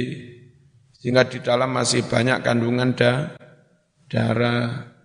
sehingga 0.97 1.27
di 1.29 1.39
dalam 1.43 1.71
masih 1.71 2.07
banyak 2.07 2.41
kandungan 2.41 2.95
da, 2.97 3.37
darah. 4.09 4.95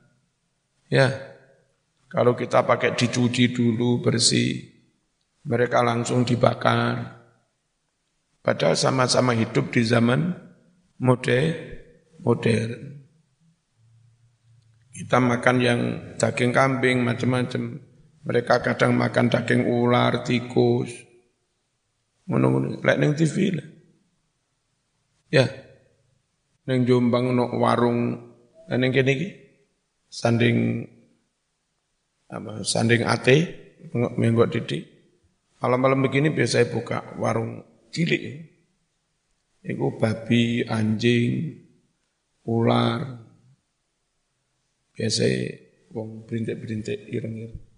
Ya, 0.88 1.09
kalau 2.12 2.37
kita 2.37 2.65
pakai 2.69 2.93
dicuci 2.93 3.53
dulu 3.53 4.05
bersih, 4.05 4.73
mereka 5.49 5.81
langsung 5.81 6.29
dibakar. 6.29 7.21
Padahal 8.43 8.75
sama-sama 8.75 9.33
hidup 9.38 9.71
di 9.71 9.87
zaman 9.87 10.35
modern. 10.99 11.55
modern. 12.23 12.73
Kita 14.93 15.19
makan 15.19 15.57
yang 15.59 15.81
daging 16.21 16.53
kambing 16.53 17.01
macam-macam. 17.03 17.92
Mereka 18.23 18.63
kadang 18.63 18.95
makan 18.95 19.27
daging 19.31 19.67
ular, 19.67 20.23
tikus. 20.23 20.91
Ngono-ngono, 22.31 22.79
lek 22.79 22.99
ning 23.03 23.13
TV 23.19 23.37
lah. 23.51 23.69
Ya. 25.33 25.47
Ning 26.71 26.87
Jombang 26.87 27.35
no 27.35 27.51
warung 27.59 28.31
ning 28.71 28.91
kene 28.95 29.11
iki 29.19 29.29
sanding 30.07 30.87
apa 32.31 32.63
sanding 32.63 33.03
ate 33.03 33.37
menggok 33.93 34.55
didik 34.55 34.87
malam-malam 35.59 36.07
begini 36.07 36.31
biasa 36.31 36.71
buka 36.71 37.19
warung 37.19 37.67
cilik 37.91 38.53
Iku 39.63 39.95
babi, 39.95 40.67
anjing, 40.67 41.55
ular, 42.51 43.23
biasa 44.91 45.23
wong 45.95 46.27
berintik-berintik 46.27 47.07
ireng-ireng. 47.07 47.72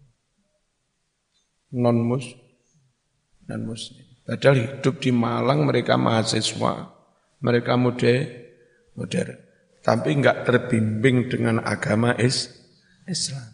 Non 1.74 1.98
mus, 1.98 2.30
non 3.50 3.66
muslim. 3.66 4.06
Padahal 4.22 4.56
hidup 4.62 5.02
di 5.02 5.10
Malang 5.10 5.66
mereka 5.66 5.98
mahasiswa, 5.98 6.94
mereka 7.42 7.74
muda, 7.74 8.14
modern 8.94 9.44
tapi 9.84 10.16
enggak 10.16 10.48
terbimbing 10.48 11.28
dengan 11.28 11.60
agama 11.60 12.16
is 12.16 12.48
Islam. 13.04 13.52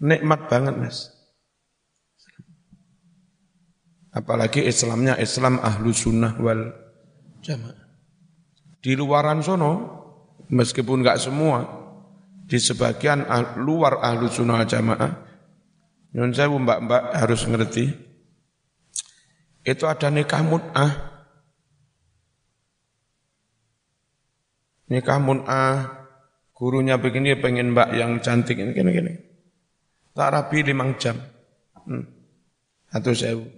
Nikmat 0.00 0.48
banget 0.48 0.74
mas. 0.80 1.12
Apalagi 4.16 4.64
Islamnya 4.64 5.20
Islam 5.20 5.60
ahlu 5.60 5.92
sunnah 5.92 6.40
wal 6.40 6.72
jamaah. 7.44 7.84
Di 8.80 8.96
luaran 8.96 9.44
sono, 9.44 9.72
meskipun 10.48 11.04
enggak 11.04 11.20
semua, 11.20 11.68
di 12.48 12.56
sebagian 12.56 13.28
luar 13.60 14.00
ahlu 14.00 14.32
sunnah 14.32 14.64
jamaah, 14.64 15.31
Nyun 16.12 16.36
saya 16.36 16.52
mbak-mbak 16.52 17.16
harus 17.16 17.48
ngerti, 17.48 17.88
itu 19.64 19.84
ada 19.88 20.12
nikah 20.12 20.44
mut'ah, 20.44 20.92
nikah 24.92 25.16
mun'ah, 25.16 26.04
gurunya 26.52 27.00
begini 27.00 27.32
pengen 27.40 27.72
mbak 27.72 27.96
yang 27.96 28.20
cantik 28.20 28.60
ini 28.60 28.76
gini 28.76 28.90
gini. 28.92 29.12
Tak 30.12 30.28
rapi 30.28 30.60
lima 30.60 30.92
jam. 31.00 31.16
Hmm. 31.88 32.04
Atau 32.92 33.16
sewu. 33.16 33.48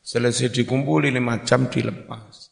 Selesai 0.00 0.48
dikumpuli 0.48 1.12
lima 1.12 1.44
jam 1.44 1.68
dilepas. 1.68 2.48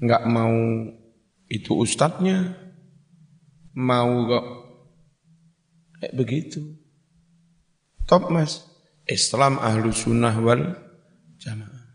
Enggak 0.00 0.24
mau 0.28 0.56
itu 1.48 1.72
ustadznya, 1.76 2.56
mau 3.76 4.28
kok 4.28 4.46
kayak 6.00 6.16
begitu. 6.16 6.64
Top 8.08 8.32
mas, 8.32 8.66
Islam 9.06 9.60
ahlu 9.60 9.92
sunnah 9.92 10.34
wal 10.40 10.74
jamaah. 11.38 11.86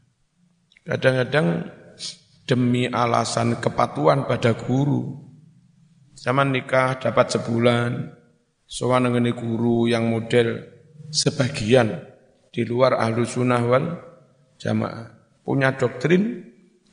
Kadang-kadang 0.86 1.48
demi 2.46 2.86
alasan 2.86 3.58
kepatuhan 3.58 4.30
pada 4.30 4.54
guru. 4.54 5.26
Zaman 6.16 6.54
nikah 6.56 7.02
dapat 7.02 7.36
sebulan, 7.36 8.16
soal 8.64 9.04
ngene 9.04 9.36
guru 9.36 9.90
yang 9.90 10.08
model 10.08 10.64
sebagian 11.12 12.00
di 12.54 12.64
luar 12.64 12.96
ahlu 12.96 13.28
sunnah 13.28 13.62
wal 13.66 13.86
jamaah. 14.62 15.12
Punya 15.44 15.76
doktrin, 15.76 16.42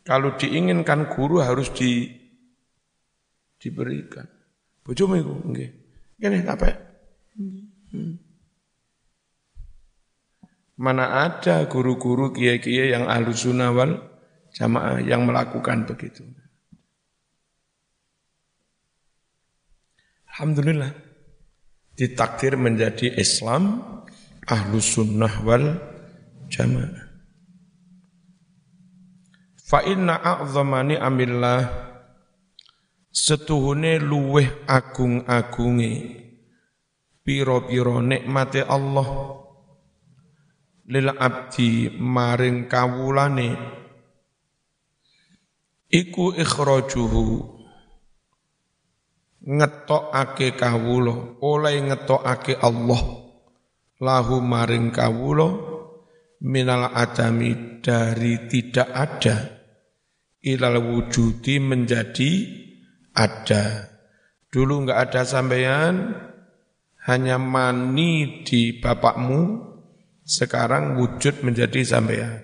kalau 0.02 0.34
diinginkan 0.34 1.06
guru 1.14 1.38
harus 1.40 1.70
di, 1.70 2.10
diberikan. 3.62 4.26
Bojomu 4.82 5.14
iku 5.14 5.34
nggih. 5.46 5.70
Ngene 6.18 6.42
apa? 6.42 6.91
Hmm. 7.36 8.20
Mana 10.76 11.28
ada 11.28 11.64
guru-guru 11.68 12.32
kiai-kiai 12.32 12.92
yang 12.92 13.06
ahlu 13.06 13.32
sunnah 13.32 13.70
wal 13.70 14.02
jamaah 14.52 15.00
yang 15.00 15.24
melakukan 15.24 15.84
begitu. 15.88 16.24
Alhamdulillah 20.32 20.92
ditakdir 21.92 22.56
menjadi 22.56 23.12
Islam 23.20 23.84
ahlu 24.48 24.80
sunnah 24.80 25.32
wal 25.44 25.76
jamaah. 26.48 27.12
Fa 29.60 29.84
inna 29.88 30.20
a'zamani 30.20 31.00
amillah 31.00 31.68
setuhune 33.12 34.00
luweh 34.00 34.48
agung-agunge 34.68 36.21
piro-piro 37.22 38.02
nikmate 38.02 38.62
Allah. 38.66 39.38
Lil 40.90 41.08
abdi 41.14 41.88
maring 41.94 42.66
kawulane. 42.66 43.50
Iku 45.88 46.34
ikhrajuhu. 46.36 47.26
Ngetokake 49.42 50.54
kawula. 50.54 51.38
Oleh 51.42 51.78
ngetokake 51.82 52.58
Allah. 52.58 53.02
Lahu 54.02 54.42
maring 54.42 54.90
kawula 54.90 55.72
minal 56.42 56.90
adami 56.90 57.78
dari 57.78 58.50
tidak 58.50 58.90
ada. 58.90 59.36
Ilal 60.42 60.82
wujudi 60.82 61.62
menjadi 61.62 62.30
ada. 63.14 63.94
Dulu 64.50 64.84
enggak 64.84 64.98
ada 65.08 65.22
sampean, 65.22 66.18
hanya 67.02 67.36
mani 67.38 68.42
di 68.46 68.78
bapakmu, 68.78 69.70
sekarang 70.22 70.98
wujud 71.02 71.42
menjadi 71.42 71.82
sampean. 71.82 72.38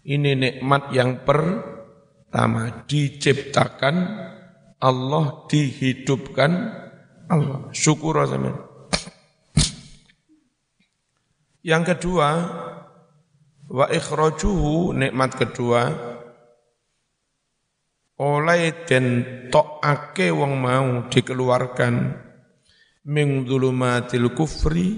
Ini 0.00 0.32
nikmat 0.36 0.88
yang 0.96 1.20
pertama, 1.28 2.88
diciptakan 2.88 3.96
Allah, 4.80 5.44
dihidupkan 5.52 6.52
Allah. 7.28 7.68
Syukur 7.76 8.24
sampean. 8.24 8.56
Yang 11.60 11.82
kedua, 11.92 12.28
wa 13.68 13.86
ikhrajuhu 13.86 14.96
nikmat 14.96 15.36
kedua 15.36 15.82
oleh 18.20 18.84
den 18.84 19.06
tokake 19.48 20.28
wong 20.34 20.52
mau 20.60 21.08
dikeluarkan 21.08 21.94
ming 23.10 23.42
dulumatil 23.42 24.30
kufri 24.30 24.94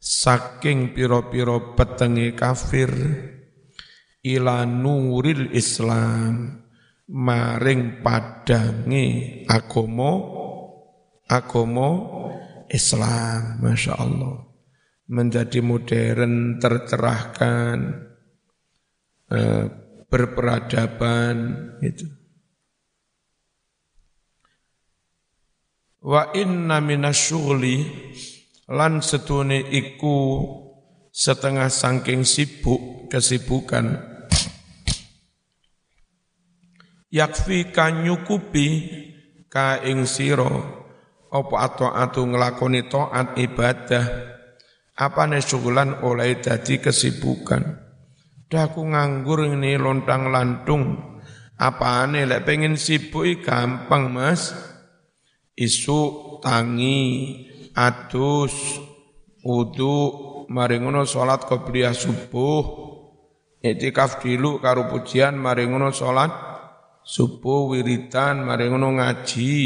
saking 0.00 0.96
piro-piro 0.96 1.76
petenge 1.76 2.32
kafir 2.32 2.88
ila 4.24 4.64
nuril 4.64 5.52
Islam 5.52 6.64
maring 7.12 8.00
padange 8.00 9.04
agomo 9.46 10.12
agomo 11.28 11.90
Islam 12.72 13.60
Masya 13.60 13.94
Allah 14.00 14.36
menjadi 15.06 15.60
modern 15.62 16.58
tercerahkan 16.58 17.78
eh, 19.30 19.64
berperadaban 20.08 21.36
itu 21.84 22.15
Wa 26.06 26.30
inna 26.38 26.78
minasyughli 26.78 27.76
lan 28.70 29.02
setune 29.02 29.58
iku 29.58 30.38
setengah 31.10 31.66
sangking 31.66 32.22
sibuk 32.22 33.10
kesibukan. 33.10 33.98
Yakfi 37.10 37.74
kanyukupi 37.74 38.68
ka 39.50 39.82
ing 39.82 40.06
sira 40.06 40.46
apa 41.26 41.54
atu 41.74 42.22
nglakoni 42.22 42.86
taat 42.86 43.34
ibadah 43.34 44.06
apa 44.94 45.22
syugulan 45.42 46.06
oleh 46.06 46.38
dadi 46.38 46.78
kesibukan. 46.78 47.82
Dah 48.46 48.70
aku 48.70 48.94
nganggur 48.94 49.42
ini 49.42 49.74
lontang 49.74 50.30
lantung 50.30 51.18
apa 51.58 52.06
aneh 52.06 52.30
lek 52.30 52.46
pengen 52.46 52.78
sibuk 52.78 53.42
gampang 53.42 54.14
mas 54.14 54.54
isu 55.56 56.00
tangi 56.44 57.00
adus 57.72 58.76
wudu 59.40 59.98
mari 60.52 60.76
ngono 60.78 61.08
salat 61.08 61.48
qobliyah 61.48 61.96
subuh 61.96 62.64
iktikaf 63.64 64.20
dilu 64.20 64.60
karo 64.60 64.86
pujian 64.86 65.34
mari 65.34 65.64
ngono 65.64 65.90
salat 65.90 66.30
subuh 67.02 67.72
wiritan 67.72 68.44
mari 68.44 68.68
ngono 68.68 69.00
ngaji 69.00 69.56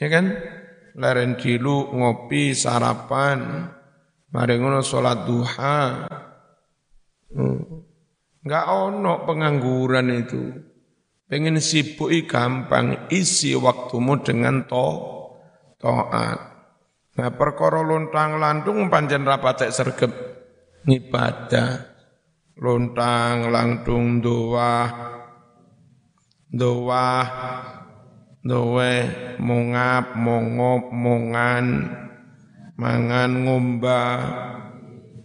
ya 0.00 0.06
kan 0.08 0.26
leren 0.96 1.36
dilu 1.36 1.92
ngopi 1.92 2.56
sarapan 2.56 3.68
mari 4.32 4.54
ngono 4.56 4.80
salat 4.80 5.28
duha 5.28 5.80
Enggak 8.42 8.64
hmm. 8.68 8.76
ono 8.76 9.24
pengangguran 9.24 10.08
itu. 10.12 10.42
Pengen 11.32 11.56
sibuk 11.64 12.12
gampang, 12.28 13.08
isi 13.08 13.56
waktumu 13.56 14.20
dengan 14.20 14.68
to, 14.68 14.88
to'at. 15.80 16.38
Nah 17.16 17.30
perkara 17.32 17.80
lontang 17.80 18.36
lantung 18.36 18.92
panjen 18.92 19.24
rapatek 19.24 19.72
sergep 19.72 20.12
ngibadah. 20.84 21.88
Lontang 22.60 23.48
lantung 23.48 24.20
doa, 24.20 24.92
doa, 26.52 27.10
doa, 28.44 28.92
mongap, 29.40 30.12
mongop, 30.12 30.92
mongan, 30.92 31.66
mangan, 32.76 33.30
ngomba, 33.40 34.00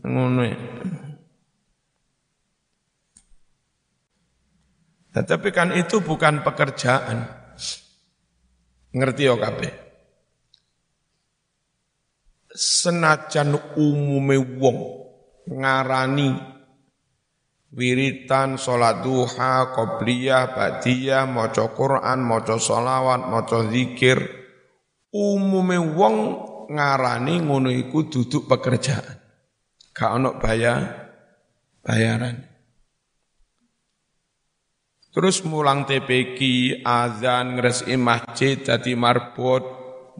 ngono 0.07 0.41
Tetapi 5.17 5.49
kan 5.49 5.73
itu 5.73 5.97
bukan 6.05 6.45
pekerjaan. 6.45 7.25
Ngerti 8.93 9.25
ya 9.25 9.33
kabeh. 9.33 9.73
Senajan 12.53 13.57
umume 13.81 14.37
wong 14.61 14.77
ngarani 15.49 16.37
wiritan 17.73 18.61
salat 18.61 19.01
duha, 19.01 19.73
qobliyah, 19.73 20.53
ba'diyah, 20.53 21.25
maca 21.25 21.65
Quran, 21.73 22.19
maca 22.21 22.61
sholawat, 22.61 23.25
maca 23.25 23.69
zikir, 23.73 24.21
umume 25.13 25.77
wong 25.81 26.15
ngarani 26.69 27.41
ngono 27.41 27.73
iku 27.73 28.05
duduk 28.05 28.45
pekerjaan. 28.45 29.17
Gak 29.97 30.13
ono 30.13 30.37
bayar 30.37 31.09
bayaran. 31.81 32.56
Terus 35.17 35.41
mulang 35.49 35.89
TPQ, 35.89 36.37
azan, 36.85 37.57
ngresi 37.57 37.97
masjid, 37.97 38.53
dadi 38.61 38.93
marbot, 38.93 39.65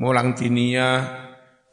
mulang 0.01 0.33
dinia, 0.33 1.05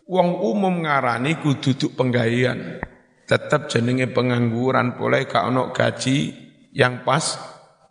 wong 0.04 0.44
umum 0.44 0.84
ngarani 0.84 1.40
kudu 1.40 1.72
duduk 1.72 1.96
penggayaan. 1.96 2.84
Tetap 3.24 3.72
jenenge 3.72 4.12
pengangguran, 4.12 5.00
boleh 5.00 5.24
gak 5.24 5.40
ono 5.40 5.72
gaji 5.72 6.36
yang 6.76 7.00
pas, 7.00 7.40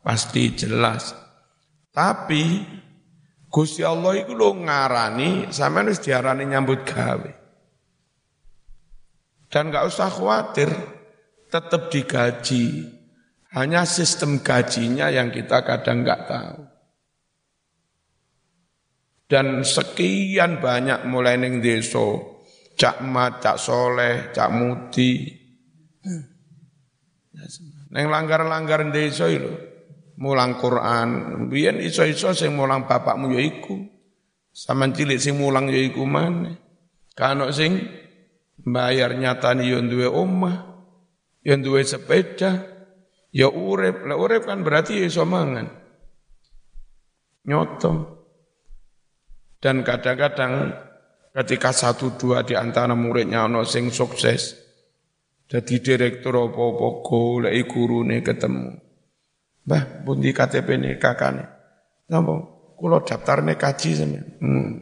pasti 0.06 0.54
jelas. 0.54 1.18
Tapi 1.90 2.70
Gusti 3.50 3.82
Allah 3.82 4.22
itu 4.22 4.38
lo 4.38 4.54
ngarani, 4.54 5.50
sama 5.50 5.82
harus 5.82 5.98
diarani 5.98 6.46
nyambut 6.46 6.86
gawe. 6.86 7.32
Dan 9.50 9.74
gak 9.74 9.90
usah 9.90 10.14
khawatir, 10.14 10.70
tetap 11.50 11.90
digaji. 11.90 12.93
Hanya 13.54 13.86
sistem 13.86 14.42
gajinya 14.42 15.14
yang 15.14 15.30
kita 15.30 15.62
kadang 15.62 16.02
nggak 16.02 16.22
tahu. 16.26 16.60
Dan 19.30 19.62
sekian 19.62 20.58
banyak 20.58 21.06
mulai 21.06 21.38
neng 21.38 21.62
deso, 21.62 22.42
cak 22.74 23.06
mat, 23.06 23.42
cak 23.46 23.62
soleh, 23.62 24.34
cak 24.34 24.50
muti. 24.50 25.30
Neng 27.94 28.10
langgar-langgar 28.10 28.90
deso 28.90 29.30
itu, 29.30 29.54
mulang 30.18 30.58
Quran, 30.58 31.10
biar 31.50 31.78
iso-iso 31.78 32.34
sing 32.34 32.58
mulang 32.58 32.90
bapakmu 32.90 33.38
ya 33.38 33.42
iku. 33.42 33.78
Sama 34.54 34.90
cilik 34.90 35.22
sing 35.22 35.38
mulang 35.38 35.70
ya 35.70 35.78
iku 35.78 36.06
mana. 36.06 36.54
Kano 37.14 37.54
sing 37.54 37.86
bayar 38.66 39.14
nyatani 39.14 39.70
yang 39.70 39.90
duwe 39.90 40.10
omah, 40.10 40.58
yang 41.46 41.62
duwe 41.62 41.86
sepeda, 41.86 42.73
Ya 43.34 43.50
urep, 43.50 44.06
lah 44.06 44.14
urep 44.14 44.46
kan 44.46 44.62
berarti 44.62 45.02
ya 45.02 45.10
iso 45.10 45.26
mangan. 45.26 45.66
Nyoto. 47.50 47.92
Dan 49.58 49.82
kadang-kadang 49.82 50.70
ketika 51.34 51.74
satu 51.74 52.14
dua 52.14 52.46
di 52.46 52.54
antara 52.54 52.94
muridnya 52.94 53.50
ono 53.50 53.66
sing 53.66 53.90
sukses, 53.90 54.54
jadi 55.50 55.82
direktur 55.82 56.46
apa-apa 56.46 56.88
golek 57.02 57.66
gurune 57.66 58.22
ketemu. 58.22 58.70
Mbah, 59.64 59.84
bundi 60.06 60.30
KTP 60.30 60.68
ini 60.78 60.92
kakane. 61.02 61.46
Napa? 62.12 62.36
Kula 62.78 63.00
daftarne 63.02 63.56
kaji 63.56 63.90
sampeyan. 63.96 64.28
Hmm. 64.44 64.74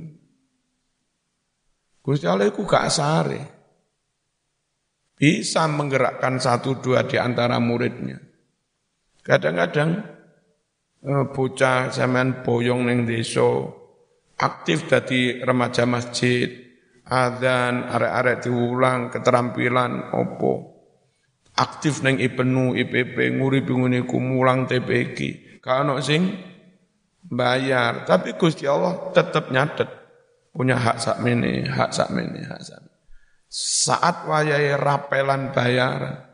Gusti 2.02 2.26
Allah 2.26 2.49
iku 2.49 2.66
gak 2.66 2.89
sare. 2.89 3.41
Bisa 5.14 5.70
menggerakkan 5.70 6.41
satu 6.41 6.82
dua 6.82 7.06
di 7.06 7.22
antara 7.22 7.62
muridnya. 7.62 8.31
Kadang-kadang 9.22 9.90
eh, 11.06 11.26
bocah 11.30 11.94
sampean 11.94 12.42
boyong 12.42 12.90
ning 12.90 13.06
desa 13.06 13.46
aktif 14.42 14.90
dadi 14.90 15.38
remaja 15.46 15.86
masjid 15.86 16.50
adzan 17.06 17.86
arek-arek 17.86 18.38
diulang 18.48 19.14
keterampilan 19.14 20.16
opo 20.16 20.72
aktif 21.60 22.02
neng 22.02 22.18
IPNU 22.18 22.74
IPP 22.74 23.38
nguripi 23.38 23.74
ngene 23.76 24.00
ku 24.10 24.18
mulang 24.18 24.66
TPG 24.66 25.20
ono 25.62 26.02
sing 26.02 26.26
bayar 27.22 28.08
tapi 28.08 28.34
Gusti 28.34 28.66
Allah 28.66 29.14
tetap 29.14 29.54
nyatet 29.54 29.90
punya 30.50 30.80
hak 30.80 30.98
sak 30.98 31.18
mene 31.22 31.70
hak 31.70 31.92
sak 31.94 32.10
mene 32.10 32.42
hak 32.50 32.62
sak 32.66 32.82
saat 33.52 34.26
wayai 34.26 34.74
rapelan 34.80 35.54
bayaran 35.54 36.31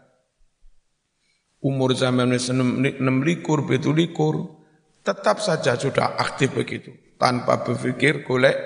umur 1.61 1.97
zaman 1.97 2.33
enam 2.33 3.17
likur, 3.25 3.65
betul 3.65 3.97
likur, 3.97 4.57
tetap 5.01 5.39
saja 5.39 5.79
sudah 5.79 6.19
aktif 6.19 6.53
begitu, 6.53 6.91
tanpa 7.17 7.63
berpikir 7.63 8.27
golek 8.27 8.57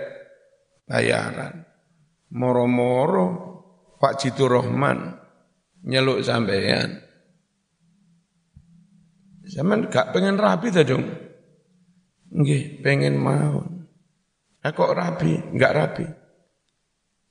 bayaran. 0.90 1.64
Moro-moro 2.32 3.28
Pak 4.00 4.24
Jitu 4.24 4.48
Rohman 4.48 5.14
nyeluk 5.84 6.24
sampean. 6.24 7.04
Zaman 9.52 9.92
gak 9.92 10.16
pengen 10.16 10.40
rapi 10.40 10.72
ta 10.72 10.88
dong? 10.88 11.04
Nggih, 12.32 12.80
pengen 12.80 13.20
mau. 13.20 13.68
Eh 14.64 14.72
kok 14.72 14.96
rapi? 14.96 15.52
Enggak 15.52 15.76
rapi. 15.76 16.06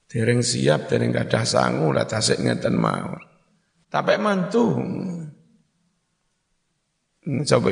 Dereng 0.05 0.45
siap, 0.45 0.91
dereng 0.91 1.17
gak 1.17 1.33
ada 1.33 1.49
sangu, 1.49 1.89
lah 1.95 2.05
tasik 2.05 2.45
ngeten 2.45 2.77
mau. 2.77 3.17
Tapi 3.89 4.21
mantu. 4.21 4.77
Coba 7.21 7.71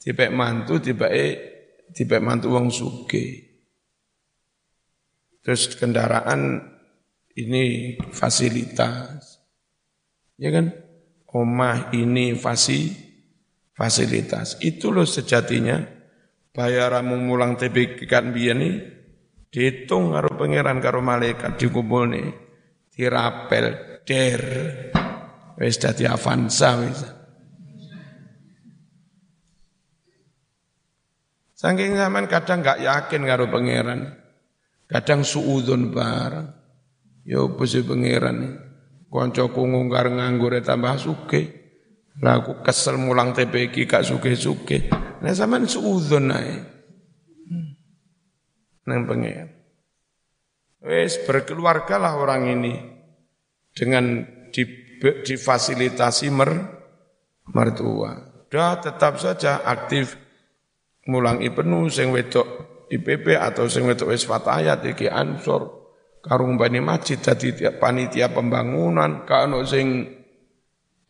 tiba 0.00 0.26
mantu 0.32 0.80
e 1.10 1.26
tiba 1.92 2.16
mantu 2.22 2.56
wong 2.56 2.72
suge 2.72 3.50
terus 5.44 5.74
kendaraan 5.76 6.62
ini 7.36 7.96
fasilitas. 8.12 9.40
Ya 10.40 10.50
kan? 10.52 10.72
Omah 11.30 11.94
ini 11.94 12.34
fasi 12.34 12.90
fasilitas. 13.76 14.58
Itu 14.60 14.90
loh 14.90 15.06
sejatinya. 15.06 15.78
Bayaramu 16.50 17.14
mulang 17.14 17.54
TPK 17.54 18.10
kan 18.10 18.34
biyen 18.34 18.58
nih 18.58 18.74
dihitung 19.54 20.10
karo 20.10 20.34
pangeran 20.34 20.82
karo 20.82 20.98
malaikat 20.98 21.54
dikumpul 21.54 22.10
nih 22.10 22.26
dirapel 22.90 24.02
der 24.02 24.42
Wis 25.60 25.76
dadi 25.76 26.08
Avanza 26.08 26.80
wis. 26.80 27.04
Saking 31.52 31.92
zaman 32.00 32.24
kadang 32.24 32.64
nggak 32.64 32.80
yakin 32.80 33.28
karo 33.28 33.44
pangeran. 33.52 34.16
Kadang 34.88 35.20
suudun 35.20 35.92
bareng. 35.92 36.48
Yo 37.28 37.44
ya 37.44 37.52
besi 37.52 37.84
pangeran. 37.84 38.56
Koncoku 39.12 39.60
ngungkar 39.68 40.08
nganggur 40.08 40.56
tambah 40.64 40.96
suke. 40.96 41.60
Lah 42.24 42.40
aku 42.40 42.64
kesel 42.64 42.96
mulang 42.96 43.36
TPK 43.36 43.84
gak 43.84 44.08
suke-suke. 44.08 44.88
Nah 45.20 45.32
zaman 45.36 45.68
suudun 45.68 46.32
ae. 46.32 46.56
Nang 48.88 49.04
pangeran. 49.04 49.52
Wes 50.80 51.20
berkeluarga 51.28 52.00
lah 52.00 52.16
orang 52.16 52.48
ini 52.48 52.72
dengan 53.76 54.24
di 54.48 54.79
difasilitasi 55.00 56.28
mer, 56.28 56.50
mertua. 57.50 58.44
Dah 58.50 58.78
tetap 58.82 59.16
saja 59.16 59.64
aktif 59.64 60.18
mulang 61.08 61.40
penuh 61.40 61.88
sing 61.88 62.12
wedok 62.12 62.46
IPP 62.90 63.38
atau 63.38 63.70
sing 63.70 63.86
wedok 63.86 64.12
wis 64.12 64.26
fatayat 64.26 64.82
iki 64.84 65.06
ansor 65.06 65.80
karung 66.20 66.60
bani 66.60 66.82
masjid 66.84 67.16
dadi 67.16 67.54
panitia 67.80 68.28
pembangunan 68.34 69.24
kano 69.24 69.64
sing 69.64 70.20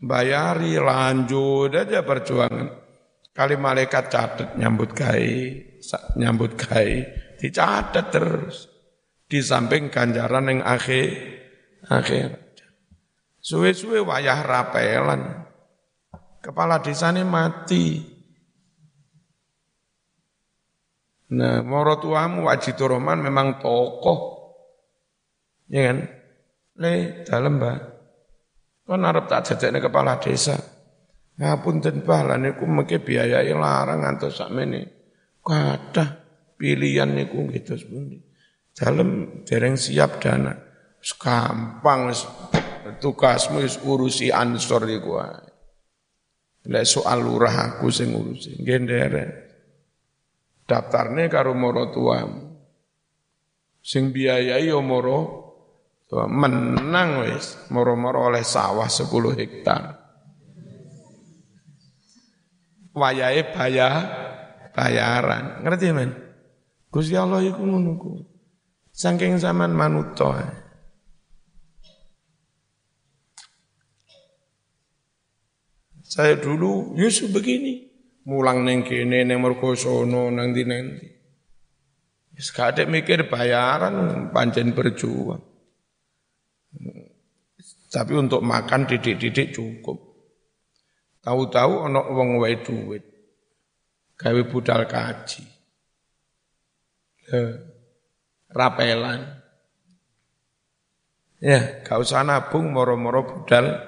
bayari 0.00 0.80
lanjut 0.80 1.76
aja 1.76 2.00
perjuangan. 2.02 2.68
Kali 3.30 3.54
malaikat 3.54 4.10
catat 4.10 4.48
nyambut 4.58 4.90
kai, 4.90 5.54
nyambut 6.18 6.58
kai, 6.58 7.06
dicatat 7.38 8.10
terus. 8.10 8.66
Di 9.30 9.38
samping 9.38 9.86
ganjaran 9.86 10.50
yang 10.50 10.60
akhir, 10.66 11.08
akhir. 11.86 12.49
Suwe-suwe 13.40 14.04
wayah 14.04 14.44
rapelan. 14.44 15.48
Kepala 16.40 16.80
desa 16.80 17.12
ini 17.12 17.24
mati. 17.24 18.00
Nah, 21.30 21.62
moro 21.62 21.96
tuamu 22.00 22.48
wajib 22.48 22.80
Roman 22.80 23.20
memang 23.20 23.60
tokoh. 23.60 24.20
Ya 25.70 25.92
kan? 25.92 25.98
Le, 26.80 27.22
dalam 27.22 27.60
mbak. 27.60 27.78
Kan 28.88 29.06
arep 29.06 29.30
tak 29.30 29.46
jajaknya 29.46 29.78
kepala 29.78 30.18
desa. 30.18 30.58
Ngapun 31.38 31.80
dan 31.80 32.02
balan 32.02 32.44
niku 32.44 32.66
mengke 32.66 33.00
biayai 33.00 33.54
larang 33.54 34.02
antos 34.02 34.42
sakmene. 34.42 34.90
Kadah 35.40 36.20
pilihan 36.58 37.08
niku 37.08 37.46
gitu 37.54 37.78
sepundi. 37.78 38.18
Dalam 38.74 39.40
dereng 39.46 39.78
siap 39.78 40.18
dana. 40.18 40.52
Gampang 41.00 42.12
tugasmu 43.00 43.60
wis 43.64 43.80
urusi 43.82 44.32
ansor 44.32 44.88
iku 44.88 45.20
ae. 45.20 45.50
Lek 46.70 46.84
soal 46.84 47.24
lurah 47.24 47.76
aku 47.76 47.88
sing 47.88 48.12
ngurusi. 48.12 48.60
Nggih 48.60 48.78
Daftarne 50.68 51.26
karo 51.32 51.56
moro. 51.56 51.88
Sing 53.80 54.12
biayai 54.12 54.68
yo 54.68 54.84
moro 54.84 55.40
menang 56.10 57.22
wis 57.22 57.70
moro-moro 57.70 58.34
oleh 58.34 58.42
sawah 58.42 58.90
10 58.90 59.38
hektar. 59.38 59.82
Wayahe 62.90 63.54
bayar 63.54 63.94
bayaran. 64.74 65.62
Ngerti 65.62 65.86
men? 65.94 66.10
Gusti 66.90 67.14
Allah 67.14 67.38
iku 67.46 67.62
ngono 67.62 67.94
zaman 68.90 69.70
manuto. 69.70 70.34
Saya 76.10 76.42
dulu 76.42 76.98
Yusuf 76.98 77.30
begini, 77.30 77.86
mulang 78.26 78.66
neng 78.66 78.82
kene 78.82 79.22
neng 79.22 79.38
merkosono 79.38 80.26
nang 80.34 80.50
di 80.50 80.66
nanti. 80.66 81.06
Sekadek 82.34 82.90
mikir 82.90 83.30
bayaran 83.30 84.26
panjen 84.34 84.74
berjuang. 84.74 85.38
Tapi 87.94 88.12
untuk 88.16 88.42
makan 88.42 88.90
didik-didik 88.90 89.54
cukup. 89.54 89.98
Tahu-tahu 91.20 91.86
ono 91.86 92.00
wong 92.16 92.42
wae 92.42 92.58
duit. 92.64 93.04
Gawe 94.18 94.40
budal 94.50 94.88
kaji. 94.90 95.44
rapelan. 98.50 99.38
Ya, 101.38 101.80
gak 101.86 102.02
usah 102.02 102.26
nabung 102.26 102.74
moro-moro 102.74 103.22
budal 103.24 103.78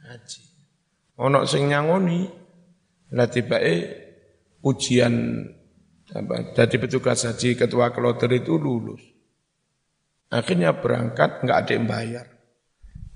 haji. 0.00 0.51
Ono 1.22 1.46
sing 1.46 1.70
nyangoni, 1.70 2.26
lah 3.14 3.30
tibake 3.30 3.74
ujian 4.66 5.46
apa, 6.10 6.52
jadi 6.58 6.76
petugas 6.82 7.22
haji 7.22 7.54
ketua 7.54 7.94
kloter 7.94 8.26
itu 8.34 8.58
lulus. 8.58 9.00
Akhirnya 10.34 10.74
berangkat 10.74 11.46
nggak 11.46 11.58
ada 11.62 11.72
yang 11.72 11.86
bayar. 11.86 12.26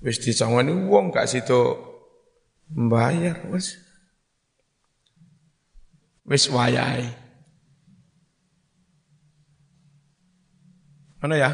Wis 0.05 0.23
disangoni 0.23 0.71
wong 0.71 1.11
gak 1.11 1.27
situ 1.27 1.75
membayar 2.71 3.43
wis. 3.51 3.75
Wis 6.29 6.47
wayai. 6.53 7.11
Mana 11.19 11.35
ya? 11.41 11.51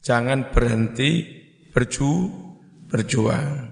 Jangan 0.00 0.50
berhenti 0.50 1.22
berju 1.70 2.10
berjuang 2.88 3.63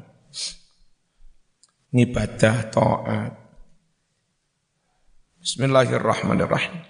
ngibadah 1.92 2.72
taat. 2.72 3.32
Bismillahirrahmanirrahim. 5.44 6.80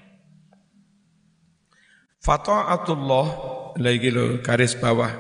Fata'atullah 2.23 3.27
lagi 3.83 4.15
lo 4.15 4.39
garis 4.39 4.79
bawah. 4.79 5.11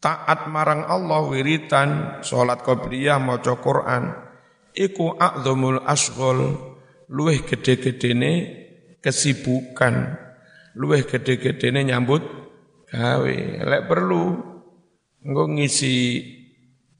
Taat 0.00 0.48
marang 0.48 0.88
Allah 0.88 1.28
wiritan 1.28 1.88
salat 2.24 2.64
qabliyah 2.64 3.20
maca 3.20 3.60
Quran 3.60 4.12
iku 4.72 5.12
a'zamul 5.16 5.84
asghal 5.84 6.56
luweh 7.12 7.44
gede-gedene 7.44 8.32
kesibukan 9.00 10.16
luweh 10.76 11.04
gede-gedene 11.04 11.90
nyambut 11.90 12.22
gawe 12.86 13.36
lek 13.66 13.82
perlu 13.88 14.24
engko 15.24 15.44
ngisi 15.58 15.96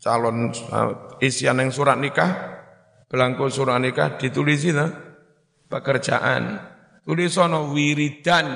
calon 0.00 0.52
uh, 0.72 1.18
isian 1.18 1.60
yang 1.60 1.72
surat 1.72 1.96
nikah, 1.96 2.62
belangko 3.08 3.48
surat 3.48 3.80
nikah 3.80 4.16
ditulis 4.20 4.62
itu 4.64 4.86
pekerjaan. 5.70 6.74
Tulis 7.06 7.30
sono 7.30 7.70
wiridan. 7.70 8.46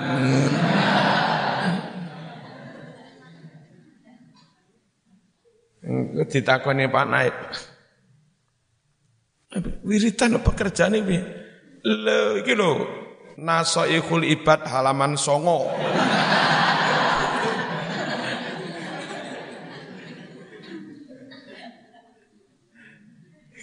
Ditakoni 6.27 6.91
Pak 6.91 7.07
Naib. 7.07 7.37
Wiridan 9.87 10.43
pekerjaan 10.43 10.99
ini. 10.99 11.19
Le, 11.87 12.43
iki 12.43 12.59
lho, 12.59 12.85
Nasoihul 13.39 14.27
ibad 14.29 14.67
halaman 14.67 15.15
songo. 15.15 15.71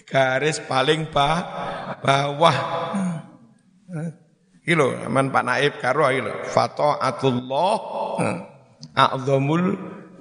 Garis 0.08 0.58
paling 0.64 1.12
ba 1.12 1.28
bawah. 2.00 2.56
Kilo, 4.64 4.92
aman 4.92 5.32
Pak 5.32 5.44
Naib 5.48 5.74
karo 5.80 6.12
kilo. 6.12 6.32
Fata'atullah 6.44 7.76
a'zamul 8.92 9.76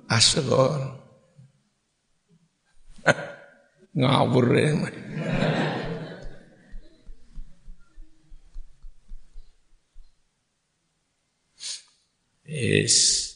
asghar. 0.07 0.95
Ngawur 3.97 4.47
ya. 4.55 4.71
Yes. 12.47 13.27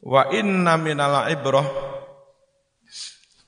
Wa 0.00 0.32
inna 0.32 0.80
minal 0.80 1.28
ibrah 1.28 1.93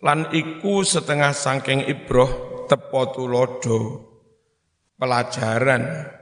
lan 0.02 0.28
iku 0.32 0.84
setengah 0.84 1.32
sangking 1.32 1.86
ibroh 1.88 2.66
tepo 2.68 3.12
tulodo. 3.14 3.78
Pelajaran. 4.96 6.12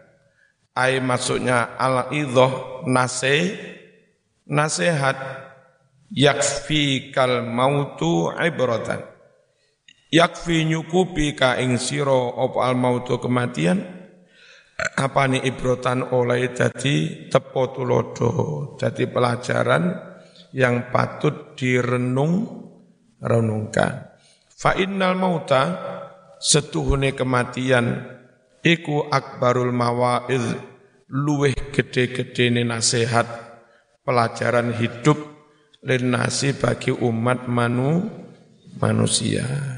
Ai 0.75 0.99
maksudnya 0.99 1.79
al 1.79 2.11
idhoh 2.11 2.83
nase 2.91 3.55
nasihat 4.51 5.15
yakfi 6.11 7.15
kal 7.15 7.47
mautu 7.47 8.35
ibratan. 8.35 9.07
Yakfi 10.11 10.67
nyukupi 10.67 11.35
ka 11.39 11.59
ing 11.63 11.79
sira 11.79 12.35
apa 12.35 12.59
al 12.67 12.75
mautu 12.75 13.23
kematian. 13.23 14.03
Apa 14.75 15.31
ni 15.31 15.39
ibrotan 15.39 16.11
oleh 16.11 16.51
jadi 16.51 17.31
tepo 17.31 17.71
tulodo. 17.71 18.31
Jadi 18.75 19.07
pelajaran 19.07 19.95
yang 20.51 20.91
patut 20.91 21.55
direnung 21.55 22.64
renungkan. 23.25 24.13
Fa 24.53 24.77
innal 24.77 25.17
mauta 25.17 25.63
setuhune 26.37 27.17
kematian 27.17 28.05
iku 28.61 29.09
akbarul 29.09 29.73
mawaid 29.73 30.45
luweh 31.09 31.57
gede-gede 31.73 32.53
nasihat 32.63 33.27
pelajaran 34.05 34.77
hidup 34.77 35.17
nasi 35.85 36.57
bagi 36.57 36.93
umat 36.93 37.45
manu 37.49 38.09
manusia. 38.81 39.74